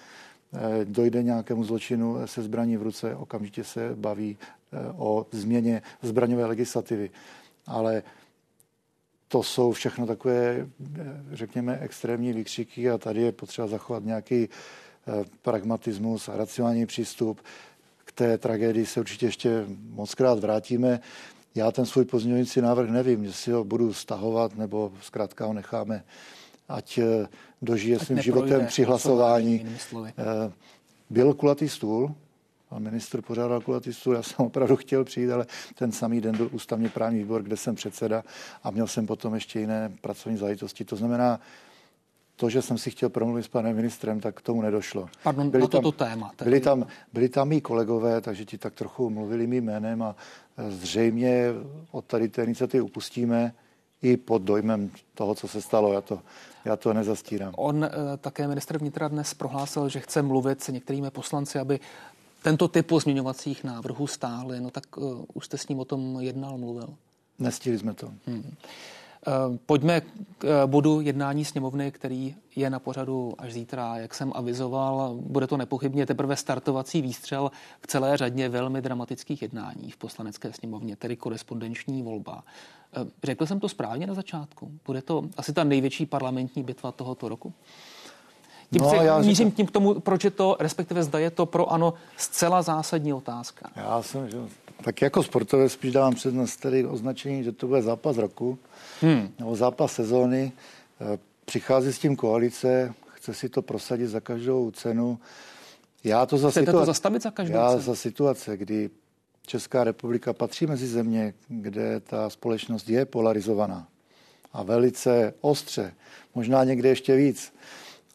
eh, 0.54 0.84
dojde 0.84 1.22
nějakému 1.22 1.64
zločinu 1.64 2.26
se 2.26 2.42
zbraní 2.42 2.76
v 2.76 2.82
ruce, 2.82 3.16
okamžitě 3.16 3.64
se 3.64 3.94
baví 3.94 4.38
eh, 4.72 4.76
o 4.96 5.26
změně 5.30 5.82
zbraňové 6.02 6.46
legislativy. 6.46 7.10
Ale 7.66 8.02
to 9.28 9.42
jsou 9.42 9.72
všechno 9.72 10.06
takové, 10.06 10.36
eh, 10.36 10.66
řekněme, 11.32 11.78
extrémní 11.78 12.32
výkřiky 12.32 12.90
a 12.90 12.98
tady 12.98 13.22
je 13.22 13.32
potřeba 13.32 13.68
zachovat 13.68 14.04
nějaký 14.04 14.48
pragmatismus 15.42 16.28
a 16.28 16.36
racionální 16.36 16.86
přístup. 16.86 17.40
K 18.04 18.12
té 18.12 18.38
tragédii 18.38 18.86
se 18.86 19.00
určitě 19.00 19.26
ještě 19.26 19.64
moc 19.90 20.14
krát 20.14 20.38
vrátíme. 20.38 21.00
Já 21.54 21.70
ten 21.70 21.86
svůj 21.86 22.04
pozměňující 22.04 22.60
návrh 22.60 22.90
nevím, 22.90 23.24
jestli 23.24 23.52
ho 23.52 23.64
budu 23.64 23.92
stahovat, 23.92 24.56
nebo 24.56 24.92
zkrátka 25.02 25.46
ho 25.46 25.52
necháme, 25.52 26.04
ať 26.68 26.98
eh, 26.98 27.26
dožije 27.62 27.96
ať 27.96 28.06
svým 28.06 28.22
životem 28.22 28.66
při 28.66 28.84
hlasování. 28.84 29.66
Eh, 30.06 30.52
byl 31.10 31.34
kulatý 31.34 31.68
stůl, 31.68 32.14
pan 32.68 32.82
ministr 32.82 33.22
pořádal 33.22 33.60
kulatý 33.60 33.92
stůl, 33.92 34.14
já 34.14 34.22
jsem 34.22 34.46
opravdu 34.46 34.76
chtěl 34.76 35.04
přijít, 35.04 35.30
ale 35.30 35.46
ten 35.74 35.92
samý 35.92 36.20
den 36.20 36.36
byl 36.36 36.48
ústavně 36.52 36.88
právní 36.88 37.18
výbor, 37.18 37.42
kde 37.42 37.56
jsem 37.56 37.74
předseda 37.74 38.24
a 38.62 38.70
měl 38.70 38.86
jsem 38.86 39.06
potom 39.06 39.34
ještě 39.34 39.60
jiné 39.60 39.92
pracovní 40.00 40.38
záležitosti. 40.38 40.84
To 40.84 40.96
znamená, 40.96 41.40
to, 42.42 42.50
že 42.50 42.62
jsem 42.62 42.78
si 42.78 42.90
chtěl 42.90 43.08
promluvit 43.08 43.42
s 43.42 43.48
panem 43.48 43.76
ministrem, 43.76 44.20
tak 44.20 44.34
k 44.34 44.40
tomu 44.40 44.62
nedošlo. 44.62 45.08
Pardon, 45.22 45.50
byli 45.50 45.60
na 45.60 45.68
toto 45.68 45.92
tam, 45.92 46.08
téma. 46.08 46.32
Byli 46.44 46.60
tam, 46.60 46.86
byli 47.12 47.28
tam 47.28 47.48
mý 47.48 47.60
kolegové, 47.60 48.20
takže 48.20 48.44
ti 48.44 48.58
tak 48.58 48.74
trochu 48.74 49.10
mluvili 49.10 49.46
mým 49.46 49.64
jménem 49.64 50.02
a 50.02 50.16
zřejmě 50.68 51.48
od 51.90 52.04
tady 52.04 52.28
té 52.28 52.44
iniciativy 52.44 52.80
upustíme 52.80 53.54
i 54.02 54.16
pod 54.16 54.42
dojmem 54.42 54.90
toho, 55.14 55.34
co 55.34 55.48
se 55.48 55.62
stalo. 55.62 55.92
Já 55.92 56.00
to, 56.00 56.18
já 56.64 56.76
to 56.76 56.92
nezastírám. 56.92 57.54
On 57.56 57.84
eh, 57.84 57.90
také 58.16 58.48
ministr 58.48 58.78
vnitra 58.78 59.08
dnes 59.08 59.34
prohlásil, 59.34 59.88
že 59.88 60.00
chce 60.00 60.22
mluvit 60.22 60.62
s 60.62 60.68
některými 60.68 61.10
poslanci, 61.10 61.58
aby 61.58 61.80
tento 62.42 62.68
typ 62.68 62.86
pozměňovacích 62.86 63.64
návrhů 63.64 64.06
stály. 64.06 64.60
No 64.60 64.70
tak 64.70 64.96
uh, 64.96 65.24
už 65.34 65.46
jste 65.46 65.58
s 65.58 65.68
ním 65.68 65.78
o 65.78 65.84
tom 65.84 66.16
jednal, 66.20 66.58
mluvil. 66.58 66.94
Nestihli 67.38 67.78
jsme 67.78 67.94
to. 67.94 68.10
Hmm. 68.26 68.54
Eh, 69.26 69.58
pojďme 69.66 70.00
k 70.00 70.44
eh, 70.44 70.66
bodu 70.66 71.00
jednání 71.00 71.44
sněmovny, 71.44 71.92
který 71.92 72.34
je 72.56 72.70
na 72.70 72.78
pořadu 72.78 73.34
až 73.38 73.52
zítra. 73.52 73.96
Jak 73.96 74.14
jsem 74.14 74.32
avizoval, 74.34 75.14
bude 75.20 75.46
to 75.46 75.56
nepochybně 75.56 76.06
teprve 76.06 76.36
startovací 76.36 77.02
výstřel 77.02 77.50
k 77.80 77.86
celé 77.86 78.16
řadě 78.16 78.48
velmi 78.48 78.82
dramatických 78.82 79.42
jednání 79.42 79.90
v 79.90 79.96
poslanecké 79.96 80.52
sněmovně, 80.52 80.96
tedy 80.96 81.16
korespondenční 81.16 82.02
volba. 82.02 82.44
Eh, 82.96 83.06
řekl 83.24 83.46
jsem 83.46 83.60
to 83.60 83.68
správně 83.68 84.06
na 84.06 84.14
začátku? 84.14 84.70
Bude 84.86 85.02
to 85.02 85.24
asi 85.36 85.52
ta 85.52 85.64
největší 85.64 86.06
parlamentní 86.06 86.62
bitva 86.62 86.92
tohoto 86.92 87.28
roku? 87.28 87.52
Tím 88.72 88.82
no, 88.82 88.90
se 88.90 88.96
já 88.96 89.18
mířím 89.18 89.34
říkám, 89.34 89.50
tím 89.50 89.66
k 89.66 89.70
tomu, 89.70 90.00
proč 90.00 90.24
je 90.24 90.30
to, 90.30 90.56
respektive 90.60 91.02
zda 91.02 91.18
je 91.18 91.30
to 91.30 91.46
pro 91.46 91.72
ano 91.72 91.94
zcela 92.16 92.62
zásadní 92.62 93.12
otázka. 93.12 93.70
Já 93.76 94.02
jsem, 94.02 94.30
že, 94.30 94.38
tak 94.82 95.02
jako 95.02 95.22
sportovec 95.22 95.72
spíš 95.72 95.92
dávám 95.92 96.14
přednost 96.14 96.56
tedy 96.56 96.86
označení, 96.86 97.44
že 97.44 97.52
to 97.52 97.66
bude 97.66 97.82
zápas 97.82 98.16
roku, 98.16 98.58
hmm. 99.00 99.28
nebo 99.38 99.56
zápas 99.56 99.92
sezóny. 99.92 100.52
Eh, 101.00 101.18
přichází 101.44 101.92
s 101.92 101.98
tím 101.98 102.16
koalice, 102.16 102.94
chce 103.08 103.34
si 103.34 103.48
to 103.48 103.62
prosadit 103.62 104.06
za 104.06 104.20
každou 104.20 104.70
cenu. 104.70 105.18
Já 106.04 106.26
to 106.26 106.38
za, 106.38 106.48
situa- 106.48 106.72
to 106.72 106.84
zastavit 106.84 107.22
za 107.22 107.30
každou 107.30 107.54
já 107.54 107.70
cenu? 107.70 107.82
za 107.82 107.94
situace, 107.94 108.56
kdy 108.56 108.90
Česká 109.46 109.84
republika 109.84 110.32
patří 110.32 110.66
mezi 110.66 110.86
země, 110.86 111.34
kde 111.48 112.00
ta 112.00 112.30
společnost 112.30 112.88
je 112.88 113.04
polarizovaná 113.04 113.88
a 114.52 114.62
velice 114.62 115.34
ostře, 115.40 115.94
možná 116.34 116.64
někde 116.64 116.88
ještě 116.88 117.16
víc, 117.16 117.52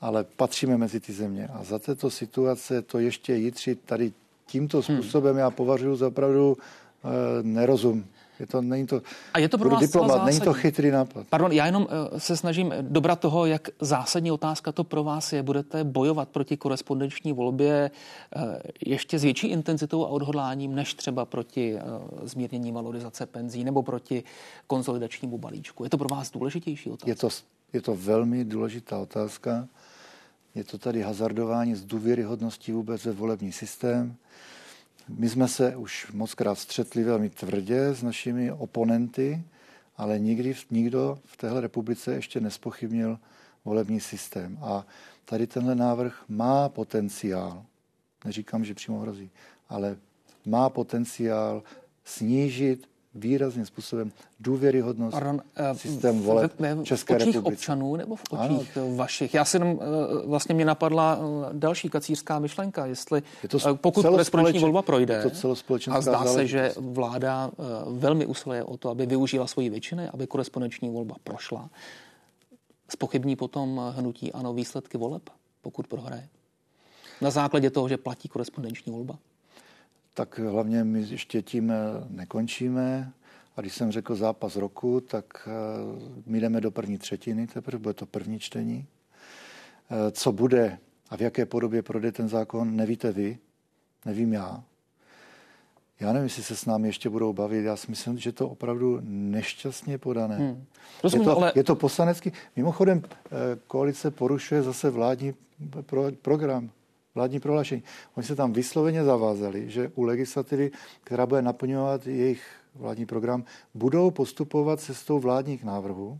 ale 0.01 0.23
patříme 0.23 0.77
mezi 0.77 0.99
ty 0.99 1.13
země. 1.13 1.49
A 1.53 1.63
za 1.63 1.79
této 1.79 2.09
situace 2.09 2.81
to 2.81 2.99
ještě 2.99 3.35
jitřit 3.35 3.79
tady 3.85 4.13
tímto 4.47 4.81
hmm. 4.81 4.83
způsobem 4.83 5.31
hmm. 5.31 5.39
já 5.39 5.49
považuji 5.49 5.95
za 5.95 6.07
opravdu 6.07 6.57
e, 7.03 7.43
nerozum. 7.43 8.05
Je 8.39 8.47
to, 8.47 8.61
není 8.61 8.87
to, 8.87 9.01
a 9.33 9.39
je 9.39 9.49
to 9.49 9.57
pro 9.57 9.69
vás 9.69 9.79
diplomat, 9.79 10.25
není 10.25 10.39
to 10.39 10.53
chytrý 10.53 10.91
nápad. 10.91 11.27
Pardon, 11.29 11.51
já 11.51 11.65
jenom 11.65 11.83
uh, 11.83 12.17
se 12.17 12.37
snažím 12.37 12.73
dobrat 12.81 13.19
toho, 13.19 13.45
jak 13.45 13.69
zásadní 13.81 14.31
otázka 14.31 14.71
to 14.71 14.83
pro 14.83 15.03
vás 15.03 15.33
je. 15.33 15.43
Budete 15.43 15.83
bojovat 15.83 16.29
proti 16.29 16.57
korespondenční 16.57 17.33
volbě 17.33 17.91
uh, 18.35 18.41
ještě 18.85 19.19
s 19.19 19.23
větší 19.23 19.47
intenzitou 19.47 20.05
a 20.05 20.07
odhodláním, 20.07 20.75
než 20.75 20.93
třeba 20.93 21.25
proti 21.25 21.79
zmírnění 22.23 22.71
valorizace 22.71 23.25
penzí 23.25 23.63
nebo 23.63 23.83
proti 23.83 24.23
konsolidačnímu 24.67 25.37
balíčku. 25.37 25.83
Je 25.83 25.89
to 25.89 25.97
pro 25.97 26.07
vás 26.07 26.31
důležitější 26.31 26.89
otázka? 26.89 27.09
Je 27.09 27.15
to, 27.15 27.29
je 27.73 27.81
to 27.81 27.95
velmi 27.95 28.45
důležitá 28.45 28.97
otázka. 28.97 29.67
Je 30.57 30.63
to 30.63 30.77
tady 30.77 31.01
hazardování 31.01 31.75
s 31.75 31.85
důvěryhodností 31.85 32.71
vůbec 32.71 33.05
ve 33.05 33.11
volební 33.11 33.51
systém. 33.51 34.15
My 35.09 35.29
jsme 35.29 35.47
se 35.47 35.75
už 35.75 36.11
moc 36.11 36.33
krát 36.33 36.55
střetli 36.55 37.03
velmi 37.03 37.29
tvrdě 37.29 37.85
s 37.87 38.03
našimi 38.03 38.51
oponenty, 38.51 39.43
ale 39.97 40.19
nikdy 40.19 40.55
nikdo 40.71 41.19
v 41.25 41.37
téhle 41.37 41.61
republice 41.61 42.13
ještě 42.13 42.39
nespochybnil 42.39 43.19
volební 43.65 43.99
systém. 43.99 44.57
A 44.61 44.85
tady 45.25 45.47
tenhle 45.47 45.75
návrh 45.75 46.23
má 46.27 46.69
potenciál, 46.69 47.65
neříkám, 48.25 48.65
že 48.65 48.73
přímo 48.73 48.99
hrozí, 48.99 49.29
ale 49.69 49.97
má 50.45 50.69
potenciál 50.69 51.63
snížit 52.03 52.89
výrazným 53.17 53.65
způsobem 53.65 54.11
důvěryhodnost 54.39 55.11
Pardon, 55.11 55.35
uh, 55.35 55.77
systém 55.77 56.19
voleb 56.19 56.53
v, 56.59 56.83
České 56.83 57.13
v 57.13 57.17
očích 57.17 57.35
republice. 57.35 57.55
občanů 57.55 57.95
nebo 57.95 58.15
v 58.15 58.23
očích 58.29 58.77
ano. 58.77 58.95
vašich? 58.95 59.33
Já 59.33 59.45
si 59.45 59.55
jenom, 59.55 59.71
uh, 59.71 59.81
vlastně 60.25 60.55
mě 60.55 60.65
napadla 60.65 61.19
další 61.53 61.89
kacířská 61.89 62.39
myšlenka, 62.39 62.85
jestli 62.85 63.23
je 63.43 63.49
to 63.49 63.75
pokud 63.75 64.05
korespondenční 64.05 64.61
volba 64.61 64.81
projde 64.81 65.31
to 65.41 65.55
a 65.91 66.01
zdá 66.01 66.25
se, 66.25 66.47
že 66.47 66.73
vláda 66.77 67.51
velmi 67.85 68.25
usiluje 68.25 68.63
o 68.63 68.77
to, 68.77 68.89
aby 68.89 69.05
využila 69.05 69.47
svoji 69.47 69.69
většiny, 69.69 70.09
aby 70.09 70.27
korespondenční 70.27 70.89
volba 70.89 71.15
prošla, 71.23 71.69
spochybní 72.89 73.35
potom 73.35 73.93
hnutí 73.95 74.33
ano 74.33 74.53
výsledky 74.53 74.97
voleb, 74.97 75.29
pokud 75.61 75.87
prohraje? 75.87 76.27
Na 77.21 77.29
základě 77.29 77.69
toho, 77.69 77.89
že 77.89 77.97
platí 77.97 78.29
korespondenční 78.29 78.91
volba? 78.91 79.17
Tak 80.17 80.39
hlavně 80.39 80.83
my 80.83 81.05
ještě 81.09 81.41
tím 81.41 81.71
eh, 81.71 81.75
nekončíme. 82.09 83.11
A 83.57 83.61
když 83.61 83.75
jsem 83.75 83.91
řekl 83.91 84.15
zápas 84.15 84.55
roku, 84.55 85.01
tak 85.01 85.47
eh, 85.47 85.51
my 86.25 86.39
jdeme 86.39 86.61
do 86.61 86.71
první 86.71 86.97
třetiny, 86.97 87.47
teprve 87.47 87.79
bude 87.79 87.93
to 87.93 88.05
první 88.05 88.39
čtení. 88.39 88.85
Eh, 89.91 90.11
co 90.11 90.31
bude 90.31 90.77
a 91.09 91.17
v 91.17 91.21
jaké 91.21 91.45
podobě 91.45 91.81
projde 91.81 92.11
ten 92.11 92.29
zákon, 92.29 92.75
nevíte 92.75 93.11
vy, 93.11 93.37
nevím 94.05 94.33
já. 94.33 94.63
Já 95.99 96.13
nevím, 96.13 96.23
jestli 96.23 96.43
se 96.43 96.55
s 96.55 96.65
námi 96.65 96.87
ještě 96.87 97.09
budou 97.09 97.33
bavit. 97.33 97.63
Já 97.63 97.75
si 97.75 97.87
myslím, 97.89 98.17
že 98.17 98.31
to 98.31 98.49
opravdu 98.49 98.99
nešťastně 99.03 99.97
podané. 99.97 100.37
Hmm. 100.37 100.65
Rozumím, 101.03 101.27
je, 101.27 101.33
to, 101.33 101.37
ale... 101.37 101.51
je 101.55 101.63
to 101.63 101.75
poslanecký. 101.75 102.31
Mimochodem, 102.55 103.01
koalice 103.67 104.11
porušuje 104.11 104.63
zase 104.63 104.89
vládní 104.89 105.33
pro, 105.85 106.11
program 106.21 106.69
vládní 107.17 107.39
prohlášení. 107.39 107.83
Oni 108.15 108.27
se 108.27 108.35
tam 108.35 108.53
vysloveně 108.53 109.03
zavázali, 109.03 109.69
že 109.69 109.91
u 109.95 110.03
legislativy, 110.03 110.71
která 111.03 111.25
bude 111.25 111.41
naplňovat 111.41 112.07
jejich 112.07 112.43
vládní 112.75 113.05
program, 113.05 113.43
budou 113.73 114.11
postupovat 114.11 114.79
cestou 114.79 115.19
vládních 115.19 115.63
návrhů 115.63 116.19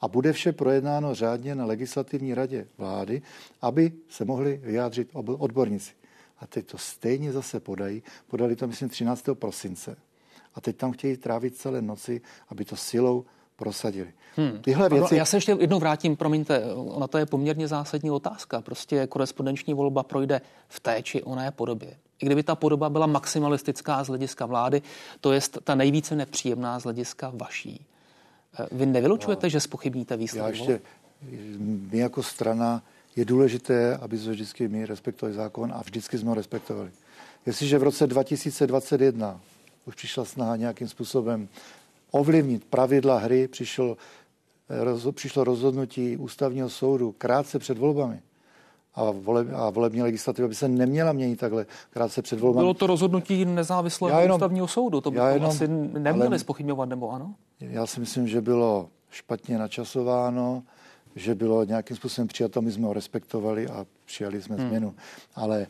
a 0.00 0.08
bude 0.08 0.32
vše 0.32 0.52
projednáno 0.52 1.14
řádně 1.14 1.54
na 1.54 1.64
legislativní 1.66 2.34
radě 2.34 2.66
vlády, 2.78 3.22
aby 3.62 3.92
se 4.08 4.24
mohli 4.24 4.60
vyjádřit 4.62 5.08
odborníci. 5.14 5.92
A 6.38 6.46
teď 6.46 6.66
to 6.66 6.78
stejně 6.78 7.32
zase 7.32 7.60
podají. 7.60 8.02
Podali 8.26 8.56
to, 8.56 8.66
myslím, 8.66 8.88
13. 8.88 9.24
prosince. 9.34 9.96
A 10.54 10.60
teď 10.60 10.76
tam 10.76 10.92
chtějí 10.92 11.16
trávit 11.16 11.56
celé 11.56 11.82
noci, 11.82 12.20
aby 12.48 12.64
to 12.64 12.76
silou 12.76 13.24
prosadili. 13.56 14.12
Hmm. 14.36 14.58
Tyhle 14.60 14.88
věci... 14.88 15.16
Já 15.16 15.24
se 15.24 15.36
ještě 15.36 15.56
jednou 15.60 15.78
vrátím, 15.78 16.16
promiňte, 16.16 16.74
ona 16.74 17.06
to 17.06 17.18
je 17.18 17.26
poměrně 17.26 17.68
zásadní 17.68 18.10
otázka. 18.10 18.60
Prostě 18.60 19.06
korespondenční 19.06 19.74
volba 19.74 20.02
projde 20.02 20.40
v 20.68 20.80
té 20.80 21.02
či 21.02 21.22
oné 21.22 21.50
podobě. 21.50 21.96
I 22.22 22.26
kdyby 22.26 22.42
ta 22.42 22.54
podoba 22.54 22.90
byla 22.90 23.06
maximalistická 23.06 24.04
z 24.04 24.08
hlediska 24.08 24.46
vlády, 24.46 24.82
to 25.20 25.32
je 25.32 25.40
ta 25.64 25.74
nejvíce 25.74 26.16
nepříjemná 26.16 26.78
z 26.78 26.82
hlediska 26.82 27.32
vaší. 27.34 27.86
Eh, 28.58 28.66
vy 28.72 28.86
nevylučujete, 28.86 29.46
no, 29.46 29.50
že 29.50 29.60
spochybníte 29.60 30.16
výsledek? 30.16 30.54
Já 30.54 30.60
ještě, 30.60 30.80
my 31.90 31.98
jako 31.98 32.22
strana, 32.22 32.82
je 33.16 33.24
důležité, 33.24 33.96
aby 33.96 34.18
jsme 34.18 34.32
vždycky 34.32 34.68
my 34.68 34.86
respektovali 34.86 35.34
zákon 35.34 35.72
a 35.72 35.82
vždycky 35.84 36.18
jsme 36.18 36.28
ho 36.28 36.34
respektovali. 36.34 36.90
Jestliže 37.46 37.78
v 37.78 37.82
roce 37.82 38.06
2021 38.06 39.40
už 39.84 39.94
přišla 39.94 40.24
snaha 40.24 40.56
nějakým 40.56 40.88
způsobem 40.88 41.48
ovlivnit 42.14 42.64
pravidla 42.64 43.18
hry, 43.18 43.48
přišel 43.48 43.96
roz, 44.68 45.06
přišlo 45.12 45.44
rozhodnutí 45.44 46.16
ústavního 46.16 46.70
soudu 46.70 47.12
krátce 47.12 47.58
před 47.58 47.78
volbami, 47.78 48.22
a, 48.94 49.10
vole, 49.10 49.46
a 49.54 49.70
volební 49.70 50.02
legislativa 50.02 50.48
by 50.48 50.54
se 50.54 50.68
neměla 50.68 51.12
měnit 51.12 51.40
takhle 51.40 51.66
krátce 51.90 52.22
před 52.22 52.40
volbami. 52.40 52.62
Bylo 52.62 52.74
to 52.74 52.86
rozhodnutí 52.86 53.44
nezávislého 53.44 54.20
jenom, 54.20 54.36
ústavního 54.36 54.68
soudu, 54.68 55.00
to 55.00 55.10
bychom 55.10 55.28
jenom, 55.28 55.50
asi 55.50 55.68
neměli 55.68 56.38
spochybňovat, 56.38 56.88
nebo 56.88 57.10
ano? 57.10 57.34
Já 57.60 57.86
si 57.86 58.00
myslím, 58.00 58.28
že 58.28 58.40
bylo 58.40 58.88
špatně 59.10 59.58
načasováno, 59.58 60.62
že 61.16 61.34
bylo 61.34 61.64
nějakým 61.64 61.96
způsobem 61.96 62.28
přijato, 62.28 62.62
my 62.62 62.72
jsme 62.72 62.86
ho 62.86 62.92
respektovali 62.92 63.68
a 63.68 63.86
přijali 64.04 64.42
jsme 64.42 64.56
hmm. 64.56 64.68
změnu. 64.68 64.94
Ale 65.34 65.66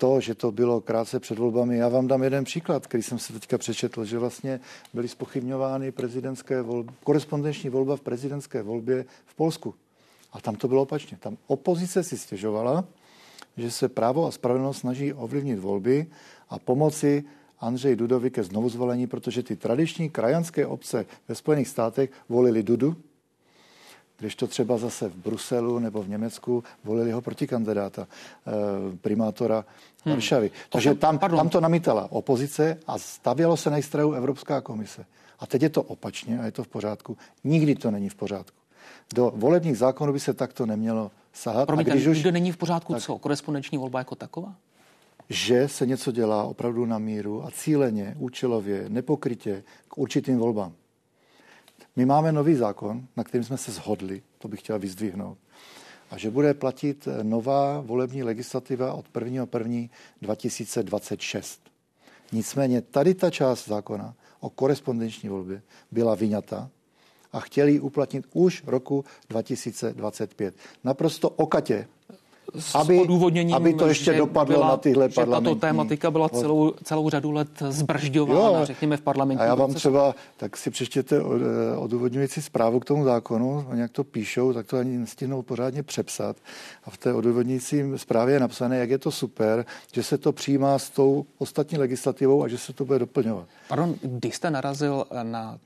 to, 0.00 0.20
že 0.20 0.34
to 0.34 0.52
bylo 0.52 0.80
krátce 0.80 1.20
před 1.20 1.38
volbami, 1.38 1.76
já 1.76 1.88
vám 1.88 2.06
dám 2.06 2.22
jeden 2.22 2.44
příklad, 2.44 2.86
který 2.86 3.02
jsem 3.02 3.18
se 3.18 3.32
teďka 3.32 3.58
přečetl, 3.58 4.04
že 4.04 4.18
vlastně 4.18 4.60
byly 4.94 5.08
spochybňovány 5.08 5.92
prezidentské 5.92 6.62
volby, 6.62 6.92
korespondenční 7.04 7.70
volba 7.70 7.96
v 7.96 8.00
prezidentské 8.00 8.62
volbě 8.62 9.04
v 9.26 9.34
Polsku. 9.34 9.74
A 10.32 10.40
tam 10.40 10.56
to 10.56 10.68
bylo 10.68 10.82
opačně. 10.82 11.16
Tam 11.20 11.36
opozice 11.46 12.02
si 12.02 12.18
stěžovala, 12.18 12.84
že 13.56 13.70
se 13.70 13.88
právo 13.88 14.26
a 14.26 14.30
spravedlnost 14.30 14.80
snaží 14.80 15.12
ovlivnit 15.12 15.58
volby 15.58 16.06
a 16.48 16.58
pomoci 16.58 17.24
Andřej 17.60 17.96
Dudovi 17.96 18.30
ke 18.30 18.42
znovuzvolení, 18.42 19.06
protože 19.06 19.42
ty 19.42 19.56
tradiční 19.56 20.10
krajanské 20.10 20.66
obce 20.66 21.06
ve 21.28 21.34
Spojených 21.34 21.68
státech 21.68 22.10
volili 22.28 22.62
Dudu, 22.62 22.96
když 24.20 24.34
to 24.34 24.46
třeba 24.46 24.78
zase 24.78 25.08
v 25.08 25.14
Bruselu 25.14 25.78
nebo 25.78 26.02
v 26.02 26.08
Německu 26.08 26.64
volili 26.84 27.12
ho 27.12 27.20
protikandidáta, 27.20 28.06
eh, 28.46 28.96
primátora 28.96 29.64
hmm. 30.04 30.14
Varšavy. 30.14 30.50
Takže 30.70 30.94
tam, 30.94 31.18
tam 31.18 31.48
to 31.48 31.60
namítala 31.60 32.12
opozice 32.12 32.78
a 32.86 32.98
stavělo 32.98 33.56
se 33.56 33.70
na 33.70 33.78
Evropská 34.16 34.60
komise. 34.60 35.04
A 35.38 35.46
teď 35.46 35.62
je 35.62 35.68
to 35.68 35.82
opačně 35.82 36.40
a 36.40 36.44
je 36.44 36.52
to 36.52 36.64
v 36.64 36.68
pořádku. 36.68 37.16
Nikdy 37.44 37.74
to 37.74 37.90
není 37.90 38.08
v 38.08 38.14
pořádku. 38.14 38.56
Do 39.14 39.32
volebních 39.36 39.78
zákonů 39.78 40.12
by 40.12 40.20
se 40.20 40.34
takto 40.34 40.66
nemělo 40.66 41.10
sahat. 41.32 41.66
Promiňte, 41.66 41.90
a 41.90 41.94
když 41.94 42.06
už, 42.06 42.24
není 42.24 42.52
v 42.52 42.56
pořádku 42.56 42.92
tak, 42.92 43.02
co? 43.02 43.18
Korespondenční 43.18 43.78
volba 43.78 43.98
jako 43.98 44.14
taková? 44.14 44.54
Že 45.28 45.68
se 45.68 45.86
něco 45.86 46.12
dělá 46.12 46.42
opravdu 46.42 46.86
na 46.86 46.98
míru 46.98 47.44
a 47.44 47.50
cíleně, 47.50 48.14
účelově, 48.18 48.84
nepokrytě 48.88 49.62
k 49.88 49.98
určitým 49.98 50.38
volbám. 50.38 50.72
My 51.96 52.06
máme 52.06 52.32
nový 52.32 52.54
zákon, 52.54 53.06
na 53.16 53.24
kterým 53.24 53.44
jsme 53.44 53.56
se 53.56 53.72
shodli, 53.72 54.22
to 54.38 54.48
bych 54.48 54.60
chtěl 54.60 54.78
vyzdvihnout, 54.78 55.38
a 56.10 56.18
že 56.18 56.30
bude 56.30 56.54
platit 56.54 57.08
nová 57.22 57.80
volební 57.80 58.22
legislativa 58.22 58.92
od 58.92 59.06
1.1.2026. 59.12 59.88
2026. 60.22 61.70
Nicméně 62.32 62.80
tady 62.82 63.14
ta 63.14 63.30
část 63.30 63.68
zákona 63.68 64.14
o 64.40 64.50
korespondenční 64.50 65.28
volbě 65.28 65.62
byla 65.90 66.14
vyňata 66.14 66.70
a 67.32 67.40
chtěli 67.40 67.80
uplatnit 67.80 68.26
už 68.32 68.62
roku 68.66 69.04
2025. 69.28 70.54
Naprosto 70.84 71.30
okatě 71.30 71.88
s 72.58 72.74
aby, 72.74 73.00
odůvodněním, 73.00 73.54
aby 73.54 73.74
to 73.74 73.86
ještě 73.86 74.12
dopadlo 74.12 74.54
byla, 74.54 74.68
na 74.68 74.76
tyhle 74.76 75.10
že 75.10 75.26
tato 75.26 75.54
tématika 75.54 76.10
byla 76.10 76.28
celou, 76.28 76.72
celou 76.84 77.10
řadu 77.10 77.30
let 77.30 77.48
zbržďována, 77.68 78.64
řekněme, 78.64 78.96
v 78.96 79.00
parlamentu. 79.00 79.42
A 79.42 79.46
já 79.46 79.54
vám 79.54 79.74
třeba, 79.74 80.14
tak 80.36 80.56
si 80.56 80.70
přečtěte 80.70 81.16
eh, 81.16 81.76
odůvodňující 81.76 82.42
zprávu 82.42 82.80
k 82.80 82.84
tomu 82.84 83.04
zákonu, 83.04 83.66
oni 83.70 83.80
jak 83.80 83.90
to 83.90 84.04
píšou, 84.04 84.52
tak 84.52 84.66
to 84.66 84.78
ani 84.78 84.98
nestihnou 84.98 85.42
pořádně 85.42 85.82
přepsat. 85.82 86.36
A 86.84 86.90
v 86.90 86.96
té 86.96 87.14
odůvodňující 87.14 87.82
zprávě 87.96 88.34
je 88.34 88.40
napsané, 88.40 88.78
jak 88.78 88.90
je 88.90 88.98
to 88.98 89.10
super, 89.10 89.66
že 89.92 90.02
se 90.02 90.18
to 90.18 90.32
přijímá 90.32 90.78
s 90.78 90.90
tou 90.90 91.24
ostatní 91.38 91.78
legislativou 91.78 92.42
a 92.42 92.48
že 92.48 92.58
se 92.58 92.72
to 92.72 92.84
bude 92.84 92.98
doplňovat. 92.98 93.46
Pardon, 93.68 93.94
když 94.02 94.36
jste 94.36 94.50
narazil 94.50 95.04
na 95.22 95.58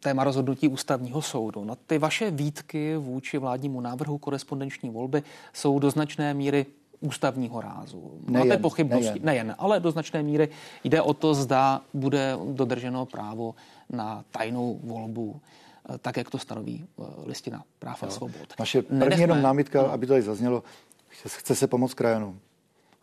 téma 0.00 0.24
rozhodnutí 0.24 0.68
ústavního 0.68 1.22
soudu. 1.22 1.64
No, 1.64 1.76
ty 1.76 1.98
vaše 1.98 2.30
výtky 2.30 2.96
vůči 2.96 3.38
vládnímu 3.38 3.80
návrhu 3.80 4.18
korespondenční 4.18 4.90
volby 4.90 5.22
jsou 5.52 5.78
do 5.78 5.90
značné 5.90 6.34
míry 6.34 6.66
ústavního 7.00 7.60
rázu. 7.60 8.20
Máte 8.26 8.44
nejen, 8.44 8.62
pochybnosti? 8.62 9.04
Nejen. 9.04 9.24
nejen, 9.24 9.54
ale 9.58 9.80
do 9.80 9.90
značné 9.90 10.22
míry 10.22 10.48
jde 10.84 11.02
o 11.02 11.14
to, 11.14 11.34
zda 11.34 11.80
bude 11.94 12.38
dodrženo 12.52 13.06
právo 13.06 13.54
na 13.90 14.24
tajnou 14.30 14.80
volbu, 14.84 15.40
eh, 15.94 15.98
tak 15.98 16.16
jak 16.16 16.30
to 16.30 16.38
stanoví 16.38 16.84
eh, 16.98 17.02
listina 17.24 17.64
práv 17.78 18.02
a 18.02 18.10
svobod. 18.10 18.54
Naše 18.58 18.82
první 18.82 18.98
Nenechme, 18.98 19.22
jenom 19.22 19.42
námitka, 19.42 19.82
no. 19.82 19.92
aby 19.92 20.06
to 20.06 20.12
tady 20.12 20.22
zaznělo, 20.22 20.62
chce 21.08 21.54
se 21.54 21.66
pomoct 21.66 21.94
krajanům. 21.94 22.40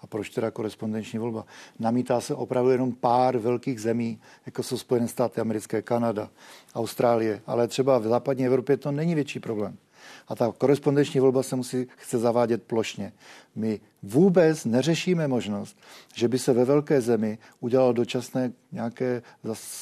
A 0.03 0.07
proč 0.07 0.29
teda 0.29 0.51
korespondenční 0.51 1.19
volba? 1.19 1.45
Namítá 1.79 2.21
se 2.21 2.35
opravdu 2.35 2.69
jenom 2.69 2.91
pár 2.91 3.37
velkých 3.37 3.81
zemí, 3.81 4.19
jako 4.45 4.63
jsou 4.63 4.77
Spojené 4.77 5.07
státy 5.07 5.41
americké, 5.41 5.81
Kanada, 5.81 6.29
Austrálie, 6.75 7.41
ale 7.47 7.67
třeba 7.67 7.97
v 7.97 8.03
západní 8.03 8.45
Evropě 8.45 8.77
to 8.77 8.91
není 8.91 9.15
větší 9.15 9.39
problém. 9.39 9.77
A 10.27 10.35
ta 10.35 10.53
korespondenční 10.57 11.19
volba 11.19 11.43
se 11.43 11.55
musí, 11.55 11.87
chce 11.95 12.19
zavádět 12.19 12.63
plošně. 12.63 13.13
My 13.55 13.79
vůbec 14.03 14.65
neřešíme 14.65 15.27
možnost, 15.27 15.77
že 16.15 16.27
by 16.27 16.39
se 16.39 16.53
ve 16.53 16.65
velké 16.65 17.01
zemi 17.01 17.37
udělalo 17.59 17.93
dočasné 17.93 18.51
nějaké 18.71 19.21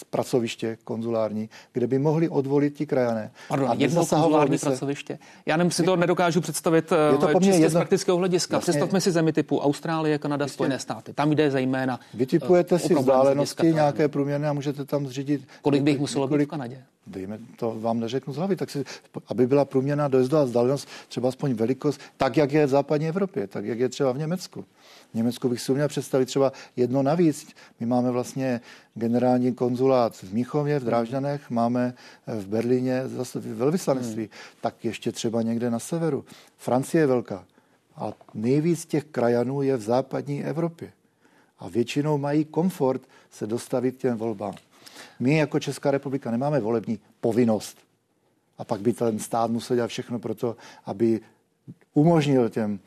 pracoviště 0.10 0.78
konzulární, 0.84 1.50
kde 1.74 1.88
by 1.88 2.00
mohli 2.00 2.30
odvolit 2.30 2.74
ti 2.74 2.86
krajané. 2.86 3.32
Pardon, 3.48 3.70
jedno 3.78 4.06
konzulární 4.06 4.58
se... 4.58 4.66
pracoviště. 4.66 5.20
Já 5.46 5.58
nem 5.58 5.72
si 5.72 5.84
to 5.84 5.96
nedokážu 5.96 6.42
představit 6.42 6.94
je 7.12 7.18
to 7.18 7.40
čistě 7.40 7.50
jedno... 7.50 7.70
z 7.70 7.74
praktického 7.74 8.18
hlediska. 8.18 8.58
Vlastně... 8.58 8.72
Představme 8.72 9.02
si 9.02 9.12
zemi 9.12 9.34
typu 9.34 9.60
Austrálie, 9.60 10.18
Kanada, 10.18 10.46
Jistě. 10.46 10.56
Spojené 10.56 10.80
státy. 10.80 11.14
Tam 11.14 11.32
jde 11.32 11.52
zejména 11.52 12.00
Vytipujete 12.14 12.80
si 12.80 12.96
vzdálenosti 12.96 13.74
nějaké 13.74 14.08
průměrné 14.08 14.50
a 14.50 14.54
můžete 14.54 14.86
tam 14.86 15.08
zřídit... 15.08 15.48
Kolik 15.62 15.84
by 15.84 15.92
jich 15.92 16.00
muselo 16.00 16.26
několik... 16.26 16.42
být 16.42 16.46
v 16.46 16.50
Kanadě? 16.50 16.84
Dejme, 17.08 17.40
to 17.56 17.76
vám 17.80 18.00
neřeknu 18.00 18.34
z 18.34 18.38
hlavy, 18.38 18.56
tak 18.56 18.70
si, 18.70 18.84
aby 19.28 19.48
byla 19.48 19.66
průměrná 19.66 20.08
dojezdová 20.08 20.44
vzdálenost, 20.44 20.88
třeba 21.08 21.30
aspoň 21.30 21.54
velikost, 21.54 22.02
tak, 22.18 22.38
jak 22.38 22.52
je 22.52 22.66
v 22.66 22.70
západní 22.70 23.08
Evropě, 23.08 23.48
tak, 23.48 23.66
jak 23.66 23.80
je 23.80 23.90
třeba 23.90 24.11
v 24.12 24.18
Německu. 24.18 24.66
V 25.12 25.16
Německu 25.16 25.50
bych 25.50 25.62
si 25.62 25.72
uměl 25.72 25.88
představit 25.88 26.26
třeba 26.26 26.52
jedno 26.76 27.04
navíc. 27.04 27.48
My 27.80 27.86
máme 27.86 28.12
vlastně 28.12 28.62
generální 28.94 29.54
konzulát 29.54 30.16
v 30.16 30.34
Míchově, 30.34 30.80
v 30.80 30.84
Drážďanech, 30.84 31.50
máme 31.50 31.94
v 32.28 32.48
Berlíně 32.48 33.08
zase 33.08 33.40
velvyslanectví, 33.40 34.24
hmm. 34.24 34.32
tak 34.62 34.86
ještě 34.86 35.12
třeba 35.12 35.42
někde 35.42 35.70
na 35.70 35.80
severu. 35.80 36.26
Francie 36.58 37.02
je 37.02 37.08
velká. 37.08 37.46
A 37.96 38.14
nejvíc 38.34 38.86
těch 38.86 39.04
krajanů 39.04 39.62
je 39.62 39.78
v 39.78 39.82
západní 39.82 40.44
Evropě. 40.44 40.92
A 41.60 41.70
většinou 41.70 42.18
mají 42.18 42.46
komfort 42.46 43.02
se 43.32 43.48
dostavit 43.48 43.96
k 43.96 44.00
těm 44.00 44.18
volbám. 44.18 44.54
My 45.20 45.38
jako 45.38 45.60
Česká 45.60 45.92
republika 45.92 46.32
nemáme 46.32 46.60
volební 46.60 47.00
povinnost. 47.22 47.78
A 48.58 48.64
pak 48.64 48.82
by 48.82 48.94
ten 48.94 49.20
stát 49.20 49.52
musel 49.52 49.76
dělat 49.76 49.88
všechno 49.88 50.20
pro 50.20 50.36
to, 50.36 50.56
aby 50.86 51.20
umožnil 51.94 52.50
těm 52.50 52.80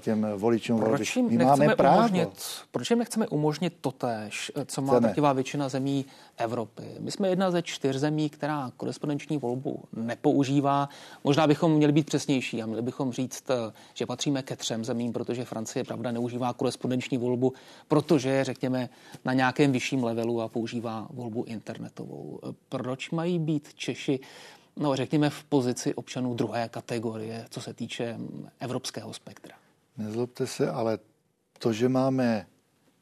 těm 0.00 0.26
voličům 0.36 0.80
proč 0.80 1.16
jim 1.16 1.26
My 1.26 1.44
máme 1.44 1.76
právo. 1.76 1.98
Umožnit, 1.98 2.28
proč 2.70 2.90
jim 2.90 2.98
nechceme 2.98 3.28
umožnit 3.28 3.74
totéž, 3.80 4.52
co 4.66 4.82
má 4.82 5.00
taková 5.00 5.32
většina 5.32 5.68
zemí 5.68 6.04
Evropy? 6.36 6.82
My 7.00 7.10
jsme 7.10 7.28
jedna 7.28 7.50
ze 7.50 7.62
čtyř 7.62 7.96
zemí, 7.96 8.30
která 8.30 8.70
korespondenční 8.76 9.38
volbu 9.38 9.82
nepoužívá. 9.92 10.88
Možná 11.24 11.46
bychom 11.46 11.72
měli 11.72 11.92
být 11.92 12.06
přesnější 12.06 12.62
a 12.62 12.66
měli 12.66 12.82
bychom 12.82 13.12
říct, 13.12 13.44
že 13.94 14.06
patříme 14.06 14.42
ke 14.42 14.56
třem 14.56 14.84
zemím, 14.84 15.12
protože 15.12 15.44
Francie, 15.44 15.84
pravda, 15.84 16.12
neužívá 16.12 16.52
korespondenční 16.52 17.18
volbu, 17.18 17.52
protože 17.88 18.28
je, 18.28 18.44
řekněme, 18.44 18.88
na 19.24 19.32
nějakém 19.32 19.72
vyšším 19.72 20.04
levelu 20.04 20.40
a 20.40 20.48
používá 20.48 21.06
volbu 21.10 21.44
internetovou. 21.44 22.40
Proč 22.68 23.10
mají 23.10 23.38
být 23.38 23.74
Češi 23.74 24.20
no, 24.76 24.96
řekněme, 24.96 25.30
v 25.30 25.44
pozici 25.44 25.94
občanů 25.94 26.34
druhé 26.34 26.68
kategorie, 26.68 27.46
co 27.50 27.60
se 27.60 27.74
týče 27.74 28.18
evropského 28.60 29.12
spektra. 29.12 29.54
Nezlobte 29.98 30.46
se, 30.46 30.70
ale 30.70 30.98
to, 31.58 31.72
že 31.72 31.88
máme 31.88 32.46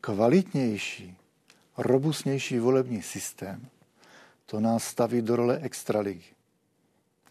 kvalitnější, 0.01 1.17
robustnější 1.79 2.59
volební 2.59 3.03
systém, 3.03 3.67
to 4.47 4.61
nás 4.61 4.85
staví 4.85 5.23
do 5.23 5.37
role 5.37 5.59
extraligy, 5.63 6.25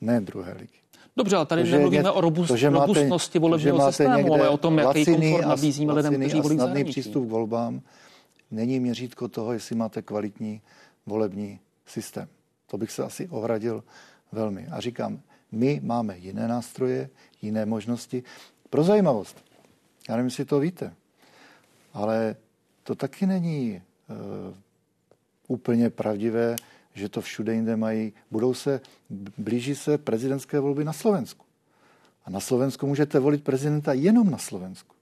ne 0.01 0.21
druhé 0.21 0.53
ligy. 0.53 0.79
Dobře, 1.17 1.35
ale 1.35 1.45
tady 1.45 1.63
to, 1.63 1.69
nemluvíme 1.69 2.03
je, 2.03 2.11
o 2.11 2.21
robust, 2.21 2.47
to, 2.47 2.57
že 2.57 2.69
máte, 2.69 2.87
robustnosti 2.87 3.39
volebního 3.39 3.91
systému, 3.91 4.33
ale 4.33 4.49
o 4.49 4.57
tom, 4.57 4.77
jaký 4.77 5.05
komfort 5.05 5.45
nabízíme 5.45 5.93
lidem, 5.93 6.15
kteří 6.15 6.41
volí 6.41 6.55
snadný 6.55 6.83
přístup 6.83 7.25
k 7.25 7.29
volbám 7.29 7.81
není 8.51 8.79
měřítko 8.79 9.27
toho, 9.27 9.53
jestli 9.53 9.75
máte 9.75 10.01
kvalitní 10.01 10.61
volební 11.05 11.59
systém. 11.85 12.27
To 12.67 12.77
bych 12.77 12.91
se 12.91 13.03
asi 13.03 13.27
ohradil 13.27 13.83
velmi. 14.31 14.67
A 14.67 14.79
říkám, 14.79 15.21
my 15.51 15.81
máme 15.83 16.17
jiné 16.17 16.47
nástroje, 16.47 17.09
jiné 17.41 17.65
možnosti. 17.65 18.23
Pro 18.69 18.83
zajímavost, 18.83 19.45
já 20.09 20.15
nevím, 20.15 20.27
jestli 20.27 20.45
to 20.45 20.59
víte, 20.59 20.93
ale 21.93 22.35
to 22.83 22.95
taky 22.95 23.25
není 23.25 23.81
uh, 24.09 24.55
úplně 25.47 25.89
pravdivé, 25.89 26.55
že 26.93 27.09
to 27.09 27.21
všude 27.21 27.53
jinde 27.53 27.75
mají. 27.75 28.13
Budou 28.31 28.53
se, 28.53 28.81
blíží 29.37 29.75
se 29.75 29.97
prezidentské 29.97 30.59
volby 30.59 30.85
na 30.85 30.93
Slovensku. 30.93 31.45
A 32.25 32.29
na 32.29 32.39
Slovensku 32.39 32.87
můžete 32.87 33.19
volit 33.19 33.43
prezidenta 33.43 33.93
jenom 33.93 34.29
na 34.29 34.37
Slovensku. 34.37 34.95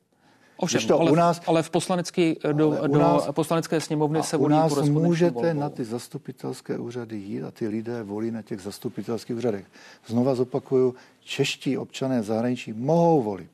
Ovšem, 0.58 0.88
to 0.88 1.00
ale, 1.00 1.12
u 1.12 1.16
nás, 1.16 1.42
ale 1.48 1.64
v 1.64 1.70
poslanecký, 1.70 2.38
do, 2.52 2.88
do 2.88 3.00
nás, 3.00 3.28
poslanecké 3.32 3.82
sněmovny 3.82 4.24
se 4.24 4.38
volí 4.38 4.56
U 4.56 4.58
nás 4.58 4.90
můžete 4.90 5.32
volbou. 5.32 5.60
na 5.60 5.70
ty 5.70 5.86
zastupitelské 5.86 6.78
úřady 6.78 7.18
jít 7.18 7.44
a 7.44 7.52
ty 7.52 7.68
lidé 7.68 8.04
volí 8.04 8.32
na 8.32 8.42
těch 8.42 8.62
zastupitelských 8.62 9.36
úřadech. 9.38 9.66
Znova 10.08 10.36
zopakuju, 10.36 10.96
čeští 11.24 11.78
občané 11.78 12.22
v 12.22 12.24
zahraničí 12.24 12.74
mohou 12.74 13.22
volit. 13.22 13.50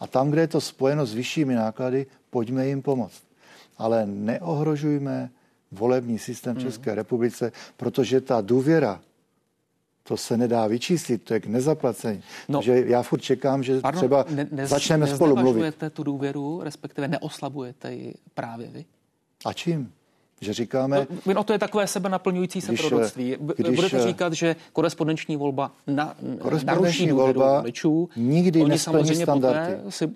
A 0.00 0.06
tam, 0.06 0.30
kde 0.30 0.40
je 0.40 0.48
to 0.48 0.60
spojeno 0.60 1.06
s 1.06 1.14
vyššími 1.14 1.54
náklady, 1.54 2.06
pojďme 2.30 2.66
jim 2.66 2.82
pomoct. 2.82 3.22
Ale 3.78 4.06
neohrožujme 4.06 5.30
volební 5.72 6.18
systém 6.18 6.56
hmm. 6.56 6.64
České 6.64 6.94
republice, 6.94 7.52
protože 7.76 8.20
ta 8.20 8.40
důvěra 8.40 9.00
to 10.08 10.16
se 10.16 10.36
nedá 10.36 10.66
vyčíslit, 10.66 11.22
to 11.22 11.34
je 11.34 11.40
k 11.40 11.46
nezaplacení. 11.46 12.22
No, 12.48 12.58
Takže 12.58 12.84
já 12.86 13.02
furt 13.02 13.20
čekám, 13.20 13.62
že 13.62 13.80
pardon, 13.80 14.00
třeba 14.00 14.24
ne, 14.28 14.48
ne, 14.50 14.66
začneme 14.66 15.06
spolu 15.06 15.36
mluvit. 15.36 15.74
tu 15.92 16.02
důvěru, 16.02 16.60
respektive 16.62 17.08
neoslabujete 17.08 17.92
ji 17.92 18.14
právě 18.34 18.68
vy? 18.68 18.84
A 19.44 19.52
čím? 19.52 19.92
Že 20.40 20.52
říkáme... 20.52 21.06
No, 21.26 21.34
no 21.34 21.44
to 21.44 21.52
je 21.52 21.58
takové 21.58 21.86
sebe 21.86 22.08
naplňující 22.08 22.60
se 22.60 22.72
proroctví. 22.72 23.36
Když, 23.56 23.76
Budete 23.76 23.98
eh, 23.98 24.06
říkat, 24.06 24.32
že 24.32 24.56
korespondenční 24.72 25.36
volba 25.36 25.72
na, 25.86 26.14
korespondenční 26.38 27.12
volba 27.12 27.60
voličů, 27.60 28.08
nikdy 28.16 28.62
oni 28.62 28.78
samozřejmě 28.78 29.24
standardy. 29.24 29.74
poté 29.76 29.90
si, 29.90 30.10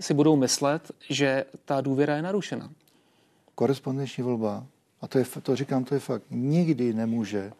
si 0.00 0.14
budou 0.14 0.36
myslet, 0.36 0.92
že 1.10 1.44
ta 1.64 1.80
důvěra 1.80 2.16
je 2.16 2.22
narušena. 2.22 2.70
Korespondenční 3.54 4.24
volba, 4.24 4.66
a 5.00 5.06
to, 5.06 5.18
je, 5.18 5.24
to 5.42 5.56
říkám, 5.56 5.84
to 5.84 5.94
je 5.94 6.00
fakt, 6.00 6.24
nikdy 6.30 6.92
nemůže 6.92 7.52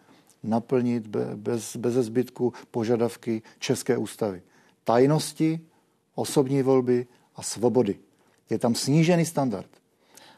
naplnit 0.45 1.07
bez, 1.37 1.77
bez 1.77 1.95
zbytku 1.95 2.53
požadavky 2.71 3.43
České 3.59 3.97
ústavy. 3.97 4.43
Tajnosti, 4.85 5.61
osobní 6.15 6.63
volby 6.63 7.07
a 7.37 7.43
svobody. 7.43 7.99
Je 8.51 8.59
tam 8.59 8.75
snížený 8.75 9.25
standard. 9.25 9.69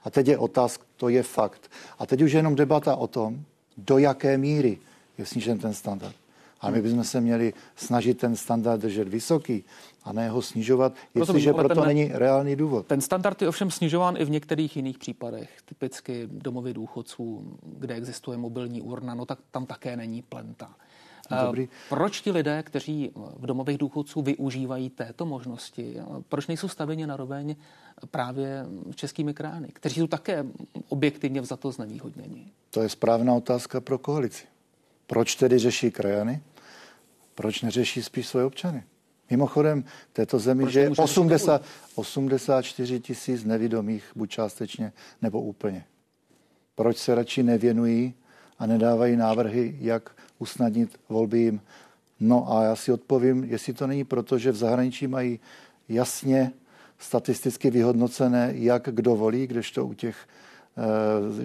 A 0.04 0.10
teď 0.10 0.26
je 0.26 0.38
otázka, 0.38 0.84
to 0.96 1.08
je 1.08 1.22
fakt. 1.22 1.70
A 1.98 2.06
teď 2.06 2.22
už 2.22 2.32
je 2.32 2.38
jenom 2.38 2.54
debata 2.54 2.96
o 2.96 3.06
tom, 3.06 3.44
do 3.76 3.98
jaké 3.98 4.38
míry 4.38 4.78
je 5.18 5.26
snížen 5.26 5.58
ten 5.58 5.74
standard. 5.74 6.14
A 6.60 6.70
my 6.70 6.82
bychom 6.82 7.04
se 7.04 7.20
měli 7.20 7.54
snažit 7.76 8.18
ten 8.18 8.36
standard 8.36 8.80
držet 8.80 9.08
vysoký 9.08 9.64
a 10.04 10.12
ne 10.12 10.30
ho 10.30 10.42
snižovat, 10.42 10.92
jestliže 11.14 11.52
proto 11.52 11.74
ten, 11.74 11.84
není 11.84 12.10
reálný 12.12 12.56
důvod. 12.56 12.86
Ten 12.86 13.00
standard 13.00 13.42
je 13.42 13.48
ovšem 13.48 13.70
snižován 13.70 14.16
i 14.18 14.24
v 14.24 14.30
některých 14.30 14.76
jiných 14.76 14.98
případech, 14.98 15.50
typicky 15.64 16.28
domovy 16.32 16.74
důchodců, 16.74 17.58
kde 17.62 17.94
existuje 17.94 18.38
mobilní 18.38 18.82
urna, 18.82 19.14
no 19.14 19.24
tak 19.26 19.38
tam 19.50 19.66
také 19.66 19.96
není 19.96 20.22
plenta. 20.22 20.70
Dobrý. 21.44 21.68
Proč 21.88 22.20
ti 22.20 22.30
lidé, 22.30 22.62
kteří 22.62 23.10
v 23.36 23.46
domových 23.46 23.78
důchodců 23.78 24.22
využívají 24.22 24.90
této 24.90 25.26
možnosti, 25.26 25.96
proč 26.28 26.46
nejsou 26.46 26.68
stavěni 26.68 27.06
na 27.06 27.16
roveň 27.16 27.56
právě 28.10 28.66
českými 28.94 29.34
krány, 29.34 29.68
kteří 29.72 30.00
jsou 30.00 30.06
také 30.06 30.46
objektivně 30.88 31.40
vzato 31.40 31.72
znevýhodněni? 31.72 32.46
To 32.70 32.82
je 32.82 32.88
správná 32.88 33.34
otázka 33.34 33.80
pro 33.80 33.98
koalici. 33.98 34.44
Proč 35.06 35.34
tedy 35.34 35.58
řeší 35.58 35.90
krajany? 35.90 36.42
Proč 37.34 37.62
neřeší 37.62 38.02
spíš 38.02 38.26
své 38.26 38.44
občany? 38.44 38.84
Mimochodem, 39.30 39.84
této 40.12 40.38
zemi, 40.38 40.62
Proč 40.62 40.72
že 40.72 40.90
80, 40.90 41.62
84 41.94 43.00
tisíc 43.00 43.44
nevidomých, 43.44 44.04
buď 44.16 44.30
částečně, 44.30 44.92
nebo 45.22 45.40
úplně. 45.40 45.84
Proč 46.74 46.96
se 46.96 47.14
radši 47.14 47.42
nevěnují 47.42 48.14
a 48.58 48.66
nedávají 48.66 49.16
návrhy, 49.16 49.76
jak 49.80 50.16
usnadnit 50.38 51.00
volby 51.08 51.38
jim? 51.38 51.60
No 52.20 52.52
a 52.52 52.64
já 52.64 52.76
si 52.76 52.92
odpovím, 52.92 53.44
jestli 53.44 53.72
to 53.72 53.86
není 53.86 54.04
proto, 54.04 54.38
že 54.38 54.52
v 54.52 54.56
zahraničí 54.56 55.06
mají 55.06 55.40
jasně 55.88 56.52
statisticky 56.98 57.70
vyhodnocené, 57.70 58.52
jak 58.54 58.88
kdo 58.92 59.16
volí, 59.16 59.46
kdežto 59.46 59.86
u 59.86 59.94
těch 59.94 60.16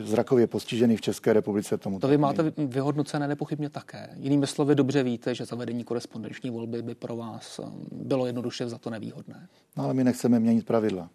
zrakově 0.04 0.48
postižených 0.48 1.00
v 1.00 1.02
České 1.02 1.34
republice 1.34 1.78
tomu. 1.78 2.00
To 2.00 2.08
vy 2.08 2.18
máte 2.18 2.54
vyhodnocené 2.58 3.28
nepochybně 3.28 3.70
také. 3.70 4.10
Jinými 4.18 4.48
slovy, 4.48 4.76
dobře 4.76 5.04
víte, 5.04 5.36
že 5.36 5.46
zavedení 5.46 5.84
korespondenční 5.84 6.50
volby 6.50 6.82
by 6.82 6.96
pro 6.96 7.16
vás 7.16 7.60
eh, 7.64 7.68
bylo 7.92 8.26
jednoduše 8.26 8.70
za 8.70 8.78
to 8.78 8.90
nevýhodné. 8.90 9.48
No 9.78 9.84
ale 9.84 9.94
my 9.94 10.04
nechceme 10.04 10.40
měnit 10.40 10.66
pravidla 10.66 11.10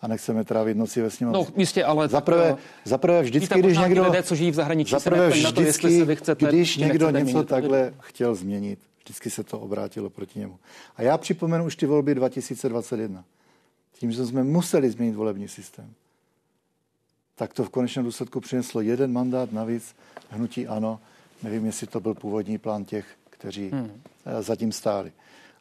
a 0.00 0.08
nechceme 0.08 0.44
trávit 0.44 0.76
noci 0.76 1.02
ve 1.02 1.10
sněmovně. 1.10 1.44
No, 1.44 1.46
jistě, 1.56 1.84
ale... 1.84 2.08
Zaprvé, 2.08 2.56
zaprvé 2.84 3.22
vždycky, 3.22 3.58
když 3.58 3.78
někdo... 3.78 4.04
Lidé, 4.04 4.22
co 4.22 4.34
žijí 4.34 4.50
v 4.50 4.54
zahraničí, 4.54 4.90
zaprvé 4.90 5.28
vždycky, 5.28 5.44
na 5.44 5.52
to, 5.52 5.62
jestli 5.62 5.98
se 5.98 6.04
vy 6.04 6.16
chcete, 6.16 6.46
když 6.46 6.76
někdo 6.76 7.10
něco 7.10 7.24
měnit. 7.24 7.48
takhle 7.48 7.94
chtěl 8.00 8.34
změnit, 8.34 8.78
vždycky 9.04 9.30
se 9.30 9.44
to 9.44 9.60
obrátilo 9.60 10.10
proti 10.10 10.38
němu. 10.38 10.58
A 10.96 11.02
já 11.02 11.18
připomenu 11.18 11.64
už 11.64 11.76
ty 11.76 11.86
volby 11.86 12.14
2021. 12.14 13.24
Tím, 13.92 14.12
že 14.12 14.26
jsme 14.26 14.44
museli 14.44 14.90
změnit 14.90 15.14
volební 15.14 15.48
systém 15.48 15.94
tak 17.34 17.54
to 17.54 17.64
v 17.64 17.70
konečném 17.70 18.04
důsledku 18.04 18.40
přineslo 18.40 18.80
jeden 18.80 19.12
mandát 19.12 19.52
navíc 19.52 19.96
hnutí 20.30 20.66
ano. 20.66 21.00
Nevím, 21.42 21.66
jestli 21.66 21.86
to 21.86 22.00
byl 22.00 22.14
původní 22.14 22.58
plán 22.58 22.84
těch, 22.84 23.06
kteří 23.30 23.70
hmm. 23.70 24.02
Eh, 24.26 24.42
zatím 24.42 24.72
stáli. 24.72 25.12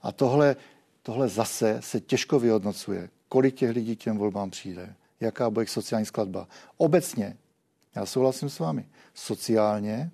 A 0.02 0.12
tohle, 0.12 0.56
tohle 1.04 1.30
zase 1.30 1.78
se 1.80 2.00
těžko 2.00 2.40
vyhodnocuje, 2.40 3.10
kolik 3.30 3.56
těch 3.56 3.70
lidí 3.70 3.96
k 3.96 4.00
těm 4.00 4.18
volbám 4.18 4.50
přijde, 4.50 4.96
jaká 5.20 5.50
bude 5.50 5.68
sociální 5.68 6.06
skladba. 6.06 6.48
Obecně, 6.78 7.38
já 7.96 8.06
souhlasím 8.06 8.50
s 8.50 8.60
vámi, 8.60 8.86
sociálně 9.14 10.12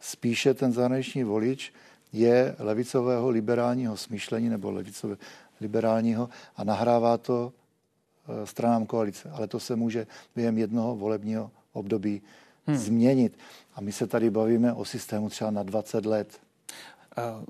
spíše 0.00 0.54
ten 0.54 0.72
zahraniční 0.72 1.24
volič 1.24 1.72
je 2.12 2.56
levicového 2.58 3.30
liberálního 3.30 3.96
smýšlení 3.96 4.48
nebo 4.48 4.70
levicového 4.70 5.18
liberálního 5.60 6.28
a 6.56 6.64
nahrává 6.64 7.18
to 7.18 7.52
stranám 8.44 8.86
koalice, 8.86 9.30
ale 9.30 9.46
to 9.46 9.60
se 9.60 9.76
může 9.76 10.06
během 10.36 10.58
jednoho 10.58 10.96
volebního 10.96 11.50
období 11.72 12.22
hmm. 12.66 12.76
změnit. 12.76 13.38
A 13.74 13.80
my 13.80 13.92
se 13.92 14.06
tady 14.06 14.30
bavíme 14.30 14.72
o 14.72 14.84
systému 14.84 15.28
třeba 15.28 15.50
na 15.50 15.62
20 15.62 16.06
let. 16.06 16.40
Uh. 17.18 17.44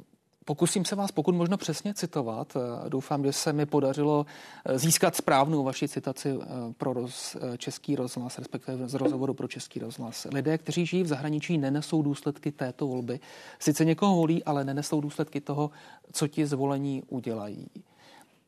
Pokusím 0.46 0.84
se 0.84 0.96
vás 0.96 1.12
pokud 1.12 1.34
možno 1.34 1.56
přesně 1.56 1.94
citovat. 1.94 2.56
Doufám, 2.88 3.24
že 3.24 3.32
se 3.32 3.52
mi 3.52 3.66
podařilo 3.66 4.26
získat 4.74 5.16
správnou 5.16 5.64
vaši 5.64 5.88
citaci 5.88 6.38
pro 6.78 6.92
roz, 6.92 7.36
Český 7.58 7.96
rozhlas, 7.96 8.38
respektive 8.38 8.88
z 8.88 8.94
rozhovoru 8.94 9.34
pro 9.34 9.48
Český 9.48 9.80
rozhlas. 9.80 10.26
Lidé, 10.32 10.58
kteří 10.58 10.86
žijí 10.86 11.02
v 11.02 11.06
zahraničí, 11.06 11.58
nenesou 11.58 12.02
důsledky 12.02 12.52
této 12.52 12.86
volby. 12.86 13.20
Sice 13.58 13.84
někoho 13.84 14.16
volí, 14.16 14.44
ale 14.44 14.64
nenesou 14.64 15.00
důsledky 15.00 15.40
toho, 15.40 15.70
co 16.12 16.28
ti 16.28 16.46
zvolení 16.46 17.02
udělají. 17.08 17.66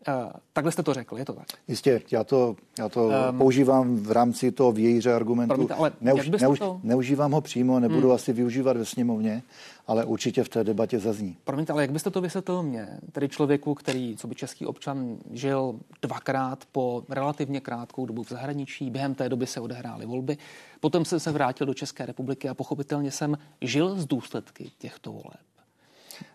Uh, 0.08 0.30
takhle 0.52 0.72
jste 0.72 0.82
to 0.82 0.94
řekl, 0.94 1.18
je 1.18 1.24
to 1.24 1.32
tak? 1.32 1.46
Jistě, 1.68 2.02
já 2.10 2.24
to, 2.24 2.56
já 2.78 2.88
to 2.88 3.06
um, 3.06 3.38
používám 3.38 3.96
v 3.96 4.12
rámci 4.12 4.52
toho 4.52 4.72
vějíře 4.72 5.14
argumentu. 5.14 5.48
Promiňte, 5.48 5.74
ale 5.74 5.92
Neuž, 6.00 6.28
neuž, 6.28 6.58
to... 6.58 6.80
Neužívám 6.82 7.32
ho 7.32 7.40
přímo, 7.40 7.80
nebudu 7.80 8.08
hmm. 8.08 8.14
asi 8.14 8.32
využívat 8.32 8.76
ve 8.76 8.84
sněmovně, 8.84 9.42
ale 9.86 10.04
určitě 10.04 10.44
v 10.44 10.48
té 10.48 10.64
debatě 10.64 10.98
zazní. 10.98 11.36
Promiňte, 11.44 11.72
ale 11.72 11.82
jak 11.82 11.92
byste 11.92 12.10
to 12.10 12.20
vysvětlil 12.20 12.62
mě, 12.62 12.88
tedy 13.12 13.28
člověku, 13.28 13.74
který, 13.74 14.16
co 14.16 14.28
by 14.28 14.34
český 14.34 14.66
občan, 14.66 15.16
žil 15.30 15.80
dvakrát 16.02 16.64
po 16.72 17.02
relativně 17.08 17.60
krátkou 17.60 18.06
dobu 18.06 18.22
v 18.22 18.28
zahraničí, 18.28 18.90
během 18.90 19.14
té 19.14 19.28
doby 19.28 19.46
se 19.46 19.60
odehrály 19.60 20.06
volby, 20.06 20.38
potom 20.80 21.04
jsem 21.04 21.20
se 21.20 21.32
vrátil 21.32 21.66
do 21.66 21.74
České 21.74 22.06
republiky 22.06 22.48
a 22.48 22.54
pochopitelně 22.54 23.10
jsem 23.10 23.38
žil 23.60 23.94
z 23.94 24.06
důsledky 24.06 24.70
těchto 24.78 25.12
voleb. 25.12 25.40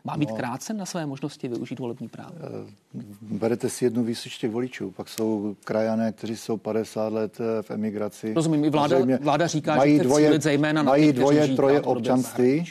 Má 0.03 0.17
být 0.17 0.29
no, 0.29 0.35
krácen 0.35 0.77
na 0.77 0.85
své 0.85 1.05
možnosti 1.05 1.47
využít 1.47 1.79
volební 1.79 2.07
právo? 2.07 2.35
Eh, 2.35 3.01
berete 3.21 3.69
si 3.69 3.85
jednu 3.85 4.03
výseč 4.03 4.37
těch 4.37 4.51
voličů, 4.51 4.91
pak 4.91 5.09
jsou 5.09 5.55
krajané, 5.63 6.11
kteří 6.11 6.37
jsou 6.37 6.57
50 6.57 7.13
let 7.13 7.37
eh, 7.39 7.63
v 7.63 7.71
emigraci. 7.71 8.33
Rozumím, 8.33 8.65
i 8.65 8.69
vláda, 8.69 8.97
vláda 9.21 9.47
říká, 9.47 9.75
mají 9.75 9.97
že 9.97 10.03
dvoje, 10.03 10.39
zejména 10.39 10.83
mají 10.83 11.05
na 11.05 11.11
těch, 11.11 11.19
dvoje, 11.19 11.47
troje 11.47 11.81
občanství. 11.81 12.65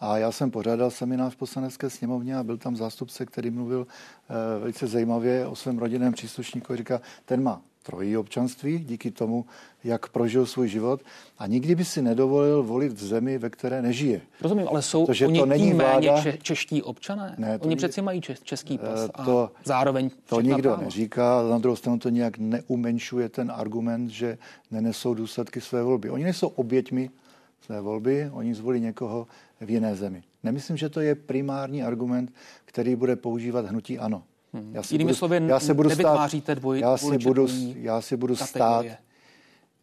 A 0.00 0.18
já 0.18 0.32
jsem 0.32 0.50
pořádal 0.50 0.90
seminář 0.90 1.32
v 1.32 1.36
poslanecké 1.36 1.90
sněmovně 1.90 2.36
a 2.36 2.42
byl 2.42 2.58
tam 2.58 2.76
zástupce, 2.76 3.26
který 3.26 3.50
mluvil 3.50 3.80
uh, 3.80 4.60
velice 4.60 4.86
zajímavě 4.86 5.46
o 5.46 5.56
svém 5.56 5.78
rodinném 5.78 6.12
příslušníku. 6.12 6.76
Říká, 6.76 7.00
ten 7.24 7.42
má 7.42 7.60
trojí 7.88 8.16
občanství 8.16 8.78
díky 8.78 9.10
tomu, 9.10 9.44
jak 9.84 10.08
prožil 10.08 10.46
svůj 10.46 10.68
život 10.68 11.00
a 11.38 11.46
nikdy 11.46 11.74
by 11.74 11.84
si 11.84 12.02
nedovolil 12.02 12.62
volit 12.62 12.92
v 12.92 13.04
zemi, 13.04 13.38
ve 13.38 13.50
které 13.50 13.82
nežije. 13.82 14.20
Rozumím, 14.40 14.68
ale 14.68 14.82
jsou 14.82 15.06
Protože 15.06 15.26
oni 15.26 15.38
to 15.40 15.46
není 15.46 15.72
méně 15.74 15.74
vláda... 16.10 16.22
če- 16.22 16.38
čeští 16.42 16.82
občané? 16.82 17.34
Ne, 17.38 17.58
to 17.58 17.66
oni 17.66 17.76
přeci 17.76 18.02
mají 18.02 18.20
český 18.42 18.78
pas 18.78 19.10
a 19.14 19.24
to, 19.24 19.50
zároveň 19.64 20.10
To 20.26 20.40
nikdo 20.40 20.62
práva. 20.62 20.82
neříká, 20.82 21.42
na 21.50 21.58
druhou 21.58 21.76
stranu 21.76 21.98
to 21.98 22.08
nějak 22.08 22.38
neumenšuje 22.38 23.28
ten 23.28 23.52
argument, 23.56 24.10
že 24.10 24.38
nenesou 24.70 25.14
důsledky 25.14 25.60
své 25.60 25.82
volby. 25.82 26.10
Oni 26.10 26.24
nejsou 26.24 26.48
oběťmi 26.48 27.10
své 27.60 27.80
volby, 27.80 28.30
oni 28.32 28.54
zvolí 28.54 28.80
někoho 28.80 29.26
v 29.60 29.70
jiné 29.70 29.96
zemi. 29.96 30.22
Nemyslím, 30.42 30.76
že 30.76 30.88
to 30.88 31.00
je 31.00 31.14
primární 31.14 31.82
argument, 31.82 32.32
který 32.64 32.96
bude 32.96 33.16
používat 33.16 33.66
hnutí 33.66 33.98
ANO. 33.98 34.22
Hmm. 34.52 34.74
Já 34.74 34.82
si 34.82 34.94
Jinými 34.94 35.08
budu, 35.08 35.16
slovy, 35.16 35.40
já 35.46 35.60
si 35.60 35.74
budu 35.74 35.90
stát, 35.90 36.34
dvoj, 36.54 36.80
já 36.80 36.96
si 36.96 37.18
budu, 37.18 37.46
já 37.74 38.00
si 38.00 38.16
budu 38.16 38.36
stát, 38.36 38.86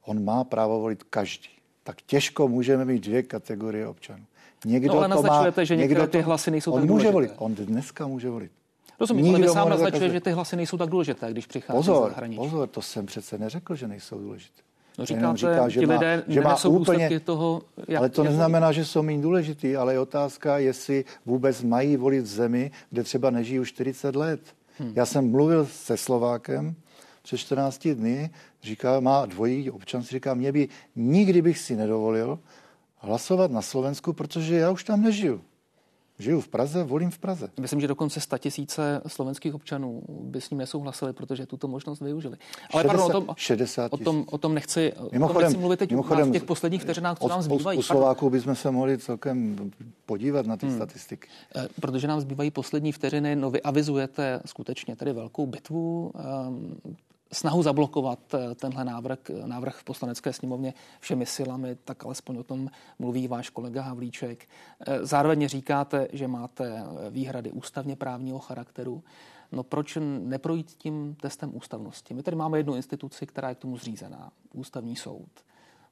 on 0.06 0.24
má 0.24 0.44
právo 0.44 0.80
volit 0.80 1.04
každý. 1.04 1.50
Tak 1.84 2.02
těžko 2.02 2.48
můžeme 2.48 2.86
mít 2.86 3.04
dvě 3.06 3.24
kategorie 3.24 3.88
občanů. 3.88 4.26
Někdo 4.66 4.94
no, 4.94 5.00
ale 5.00 5.16
to 5.16 5.24
má, 5.24 5.64
že 5.64 5.76
někdo 5.76 6.08
ty 6.08 6.22
hlasy 6.22 6.52
nejsou 6.52 6.72
On 6.72 6.88
může 6.88 7.12
volit, 7.12 7.32
on 7.38 7.56
dneska 7.56 8.08
může 8.08 8.30
volit. 8.30 8.52
Rozumím, 9.00 9.26
Nikdo 9.26 9.38
ale 9.38 9.48
vy 9.48 9.54
sám 9.54 9.70
naznačuje, 9.70 10.10
že 10.10 10.22
ty 10.22 10.32
hlasy 10.32 10.56
nejsou 10.56 10.78
tak 10.78 10.90
důležité, 10.90 11.32
když 11.32 11.46
přichází 11.46 11.78
pozor, 11.78 12.08
z 12.08 12.10
zahraničí. 12.10 12.38
Pozor, 12.38 12.68
to 12.68 12.82
jsem 12.82 13.06
přece 13.06 13.38
neřekl, 13.38 13.76
že 13.76 13.88
nejsou 13.88 14.20
důležité. 14.20 14.62
No 14.98 15.06
říkáte, 15.06 15.38
říká, 15.38 15.70
že 15.70 15.80
ti 15.80 15.86
lidé 15.86 16.18
má, 16.18 16.34
že 16.34 16.42
má 16.42 16.66
úplně, 16.66 17.20
toho, 17.20 17.62
jak, 17.88 18.00
Ale 18.00 18.10
to 18.10 18.24
jak 18.24 18.30
neznamená, 18.30 18.72
že 18.72 18.86
jsou 18.86 19.04
méně 19.04 19.22
důležitý, 19.22 19.76
ale 19.76 19.94
je 19.94 20.00
otázka, 20.00 20.58
jestli 20.58 21.06
vůbec 21.26 21.64
mají 21.64 21.98
volit 21.98 22.24
v 22.24 22.28
zemi, 22.28 22.72
kde 22.90 23.04
třeba 23.04 23.30
nežijí 23.30 23.60
už 23.60 23.70
40 23.70 24.16
let. 24.16 24.42
Hmm. 24.78 24.94
Já 24.96 25.06
jsem 25.06 25.32
mluvil 25.32 25.66
se 25.66 25.98
Slovákem 25.98 26.76
před 27.24 27.38
14 27.38 27.88
dny, 27.88 28.30
říká, 28.64 29.00
má 29.00 29.26
dvojí 29.26 29.72
občanství, 29.72 30.16
říká, 30.16 30.34
mě 30.34 30.52
by 30.52 30.68
nikdy 30.96 31.42
bych 31.42 31.58
si 31.58 31.76
nedovolil 31.76 32.40
hlasovat 32.98 33.52
na 33.52 33.62
Slovensku, 33.62 34.14
protože 34.14 34.56
já 34.56 34.72
už 34.72 34.84
tam 34.84 35.02
nežiju. 35.02 35.42
Žiju 36.20 36.42
v 36.42 36.48
Praze, 36.48 36.84
volím 36.84 37.12
v 37.12 37.18
Praze. 37.18 37.50
Myslím, 37.60 37.82
že 37.82 37.88
dokonce 37.88 38.20
100 38.20 38.38
tisíce 38.38 39.02
slovenských 39.08 39.56
občanů 39.56 40.02
by 40.10 40.42
s 40.42 40.50
ním 40.50 40.60
nesouhlasili, 40.60 41.14
protože 41.14 41.46
tuto 41.46 41.68
možnost 41.68 42.00
využili. 42.00 42.38
Ale 42.74 42.84
60, 42.84 42.88
pardon, 42.88 43.06
o 43.06 43.22
tom, 43.22 43.36
60 43.38 43.94
o 43.94 43.98
tom, 43.98 44.26
o 44.32 44.38
tom 44.38 44.54
nechci, 44.54 44.94
mimochodem, 45.12 45.24
o 45.24 45.34
tom 45.34 45.42
nechci 45.42 45.58
mluvit 45.58 45.78
teď 45.78 45.90
mimochodem, 45.92 46.30
v 46.30 46.32
těch 46.32 46.44
posledních 46.44 46.82
vteřinách, 46.82 47.20
co 47.20 47.28
nám 47.28 47.42
zbývají. 47.42 47.80
U 47.80 47.82
Slováků 47.82 48.30
bychom 48.30 48.56
se 48.56 48.72
mohli 48.72 48.98
celkem 48.98 49.72
podívat 50.06 50.46
na 50.46 50.58
ty 50.58 50.66
hmm. 50.66 50.76
statistiky. 50.76 51.28
Eh, 51.56 51.68
protože 51.82 52.08
nám 52.08 52.22
zbývají 52.22 52.52
poslední 52.52 52.92
vteřiny, 52.92 53.36
no 53.36 53.52
vy 53.52 53.62
avizujete 53.62 54.42
skutečně 54.46 54.96
tady 54.96 55.14
velkou 55.14 55.46
bitvu. 55.46 56.12
Snahu 57.36 57.64
zablokovat 57.64 58.20
eh, 58.34 58.56
tenhle 58.56 58.86
návrh, 58.86 59.20
návrh 59.46 59.76
v 59.76 59.84
poslanecké 59.84 60.34
sněmovně 60.34 60.74
všemi 61.00 61.26
silami, 61.26 61.78
tak 61.86 62.06
alespoň 62.06 62.38
o 62.38 62.44
tom 62.44 62.70
mluví 63.00 63.28
váš 63.28 63.50
kolega 63.50 63.82
Havlíček. 63.82 64.50
Eh, 64.88 65.06
zároveň 65.06 65.48
říkáte, 65.48 66.08
že 66.14 66.28
máte 66.28 66.84
výhrady 67.10 67.52
ústavně 67.52 67.96
právního 67.96 68.40
charakteru. 68.40 69.04
No 69.52 69.64
proč 69.64 69.98
neprojít 70.20 70.72
tím 70.72 71.16
testem 71.22 71.52
ústavnosti? 71.56 72.14
My 72.14 72.24
tady 72.24 72.38
máme 72.38 72.60
jednu 72.60 72.76
instituci, 72.76 73.26
která 73.26 73.50
je 73.50 73.56
k 73.56 73.60
tomu 73.60 73.78
zřízená, 73.78 74.32
ústavní 74.54 74.96
soud. 74.96 75.30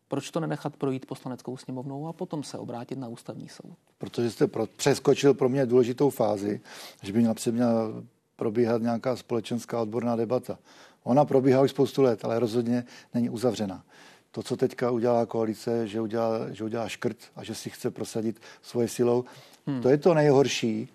Proč 0.08 0.32
to 0.32 0.39
nenechat 0.39 0.77
projít 0.77 1.06
poslaneckou 1.06 1.58
sněmovnou 1.58 2.08
a 2.08 2.13
potom 2.13 2.43
se 2.43 2.58
obrátit 2.58 2.99
na 2.99 3.08
ústavní 3.08 3.49
soud? 3.49 3.77
Protože 3.97 4.32
jste 4.32 4.47
pro, 4.47 4.67
přeskočil 4.67 5.34
pro 5.34 5.49
mě 5.49 5.65
důležitou 5.65 6.10
fázi, 6.10 6.62
že 7.01 7.13
by 7.13 7.23
například 7.23 7.56
měla 7.56 8.03
probíhat 8.36 8.82
nějaká 8.82 9.15
společenská 9.15 9.82
odborná 9.82 10.15
debata. 10.15 10.60
Ona 11.03 11.25
probíhá 11.25 11.61
už 11.61 11.71
spoustu 11.71 12.01
let, 12.01 12.25
ale 12.25 12.39
rozhodně 12.39 12.83
není 13.13 13.29
uzavřená. 13.29 13.83
To, 14.31 14.43
co 14.43 14.57
teďka 14.57 14.91
udělá 14.91 15.25
koalice, 15.25 15.87
že 15.87 16.01
udělá, 16.01 16.51
že 16.51 16.63
udělá 16.63 16.89
škrt 16.89 17.17
a 17.35 17.43
že 17.43 17.55
si 17.55 17.69
chce 17.69 17.91
prosadit 17.91 18.39
svoje 18.61 18.87
silou, 18.87 19.25
hmm. 19.67 19.81
to 19.81 19.89
je 19.89 19.97
to 19.97 20.13
nejhorší, 20.13 20.89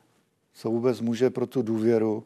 co 0.55 0.71
vůbec 0.71 1.01
může 1.01 1.31
pro 1.31 1.47
tu 1.47 1.63
důvěru 1.63 2.25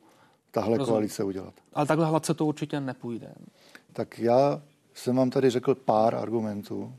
tahle 0.51 0.79
Rozumím. 0.79 0.95
koalice 0.95 1.25
udělat. 1.25 1.55
Ale 1.73 1.87
takhle 1.87 2.07
hladce 2.07 2.35
to 2.35 2.47
určitě 2.47 2.81
nepůjde. 2.81 3.35
Tak 3.93 4.19
já 4.19 4.63
jsem 4.95 5.17
vám 5.17 5.31
tady 5.31 5.51
řekl 5.51 5.75
pár 5.75 6.15
argumentů. 6.15 6.95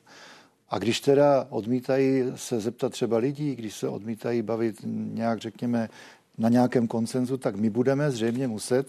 A 0.69 0.79
když 0.79 0.99
teda 0.99 1.47
odmítají 1.49 2.23
se 2.35 2.59
zeptat 2.59 2.91
třeba 2.91 3.17
lidí, 3.17 3.55
když 3.55 3.75
se 3.75 3.87
odmítají 3.87 4.41
bavit 4.41 4.75
nějak, 5.13 5.39
řekněme, 5.39 5.89
na 6.37 6.49
nějakém 6.49 6.87
koncenzu, 6.87 7.37
tak 7.37 7.55
my 7.55 7.69
budeme 7.69 8.11
zřejmě 8.11 8.47
muset 8.47 8.87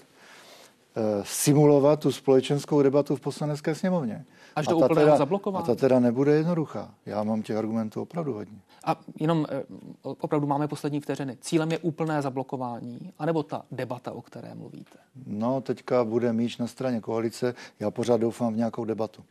simulovat 1.22 2.00
tu 2.00 2.12
společenskou 2.12 2.82
debatu 2.82 3.16
v 3.16 3.20
poslanecké 3.20 3.74
sněmovně. 3.74 4.24
Až 4.56 4.66
do 4.66 4.76
úplného 4.76 5.16
zablokování. 5.16 5.62
A 5.62 5.66
ta 5.66 5.74
teda 5.74 6.00
nebude 6.00 6.34
jednoduchá. 6.34 6.94
Já 7.06 7.22
mám 7.22 7.42
těch 7.42 7.56
argumentů 7.56 8.02
opravdu 8.02 8.32
hodně. 8.32 8.58
A 8.84 9.00
jenom 9.20 9.46
eh, 9.50 9.62
opravdu 10.02 10.46
máme 10.46 10.68
poslední 10.68 11.00
vteřiny. 11.00 11.36
Cílem 11.40 11.72
je 11.72 11.78
úplné 11.78 12.22
zablokování, 12.22 13.12
anebo 13.18 13.42
ta 13.42 13.62
debata, 13.70 14.12
o 14.12 14.22
které 14.22 14.54
mluvíte? 14.54 14.98
No, 15.26 15.60
teďka 15.60 16.04
bude 16.04 16.32
míč 16.32 16.58
na 16.58 16.66
straně 16.66 17.00
koalice. 17.00 17.54
Já 17.80 17.90
pořád 17.90 18.20
doufám 18.20 18.54
v 18.54 18.56
nějakou 18.56 18.84
debatu. 18.84 19.24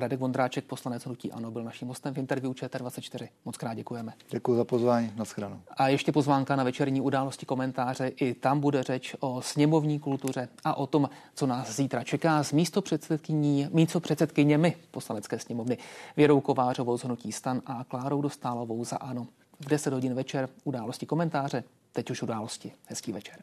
Radek 0.00 0.20
Vondráček, 0.20 0.64
poslanec 0.64 1.04
Hnutí 1.04 1.32
Ano, 1.32 1.50
byl 1.50 1.64
naším 1.64 1.88
hostem 1.88 2.14
v 2.14 2.18
interview 2.18 2.52
ČT24. 2.52 3.28
Moc 3.44 3.56
krát 3.56 3.74
děkujeme. 3.74 4.12
Děkuji 4.30 4.56
za 4.56 4.64
pozvání, 4.64 5.12
naschledanou. 5.16 5.60
A 5.76 5.88
ještě 5.88 6.12
pozvánka 6.12 6.56
na 6.56 6.64
večerní 6.64 7.00
události 7.00 7.46
komentáře. 7.46 8.08
I 8.08 8.34
tam 8.34 8.60
bude 8.60 8.82
řeč 8.82 9.16
o 9.20 9.42
sněmovní 9.42 9.98
kultuře 9.98 10.48
a 10.64 10.76
o 10.76 10.86
tom, 10.86 11.08
co 11.34 11.46
nás 11.46 11.76
zítra 11.76 12.04
čeká 12.04 12.42
s 12.42 12.52
místo 12.52 12.82
předsedkyní, 12.82 13.68
místo 13.72 14.00
předsedkyněmi 14.00 14.76
poslanecké 14.90 15.38
sněmovny 15.38 15.78
Věrou 16.16 16.40
Kovářovou 16.40 16.98
z 16.98 17.04
Hnutí 17.04 17.32
Stan 17.32 17.62
a 17.66 17.84
Klárou 17.84 18.22
Dostálovou 18.22 18.84
za 18.84 18.96
Ano. 18.96 19.26
V 19.60 19.68
10 19.68 19.92
hodin 19.92 20.14
večer 20.14 20.48
události 20.64 21.06
komentáře, 21.06 21.64
teď 21.92 22.10
už 22.10 22.22
události. 22.22 22.72
Hezký 22.86 23.12
večer. 23.12 23.36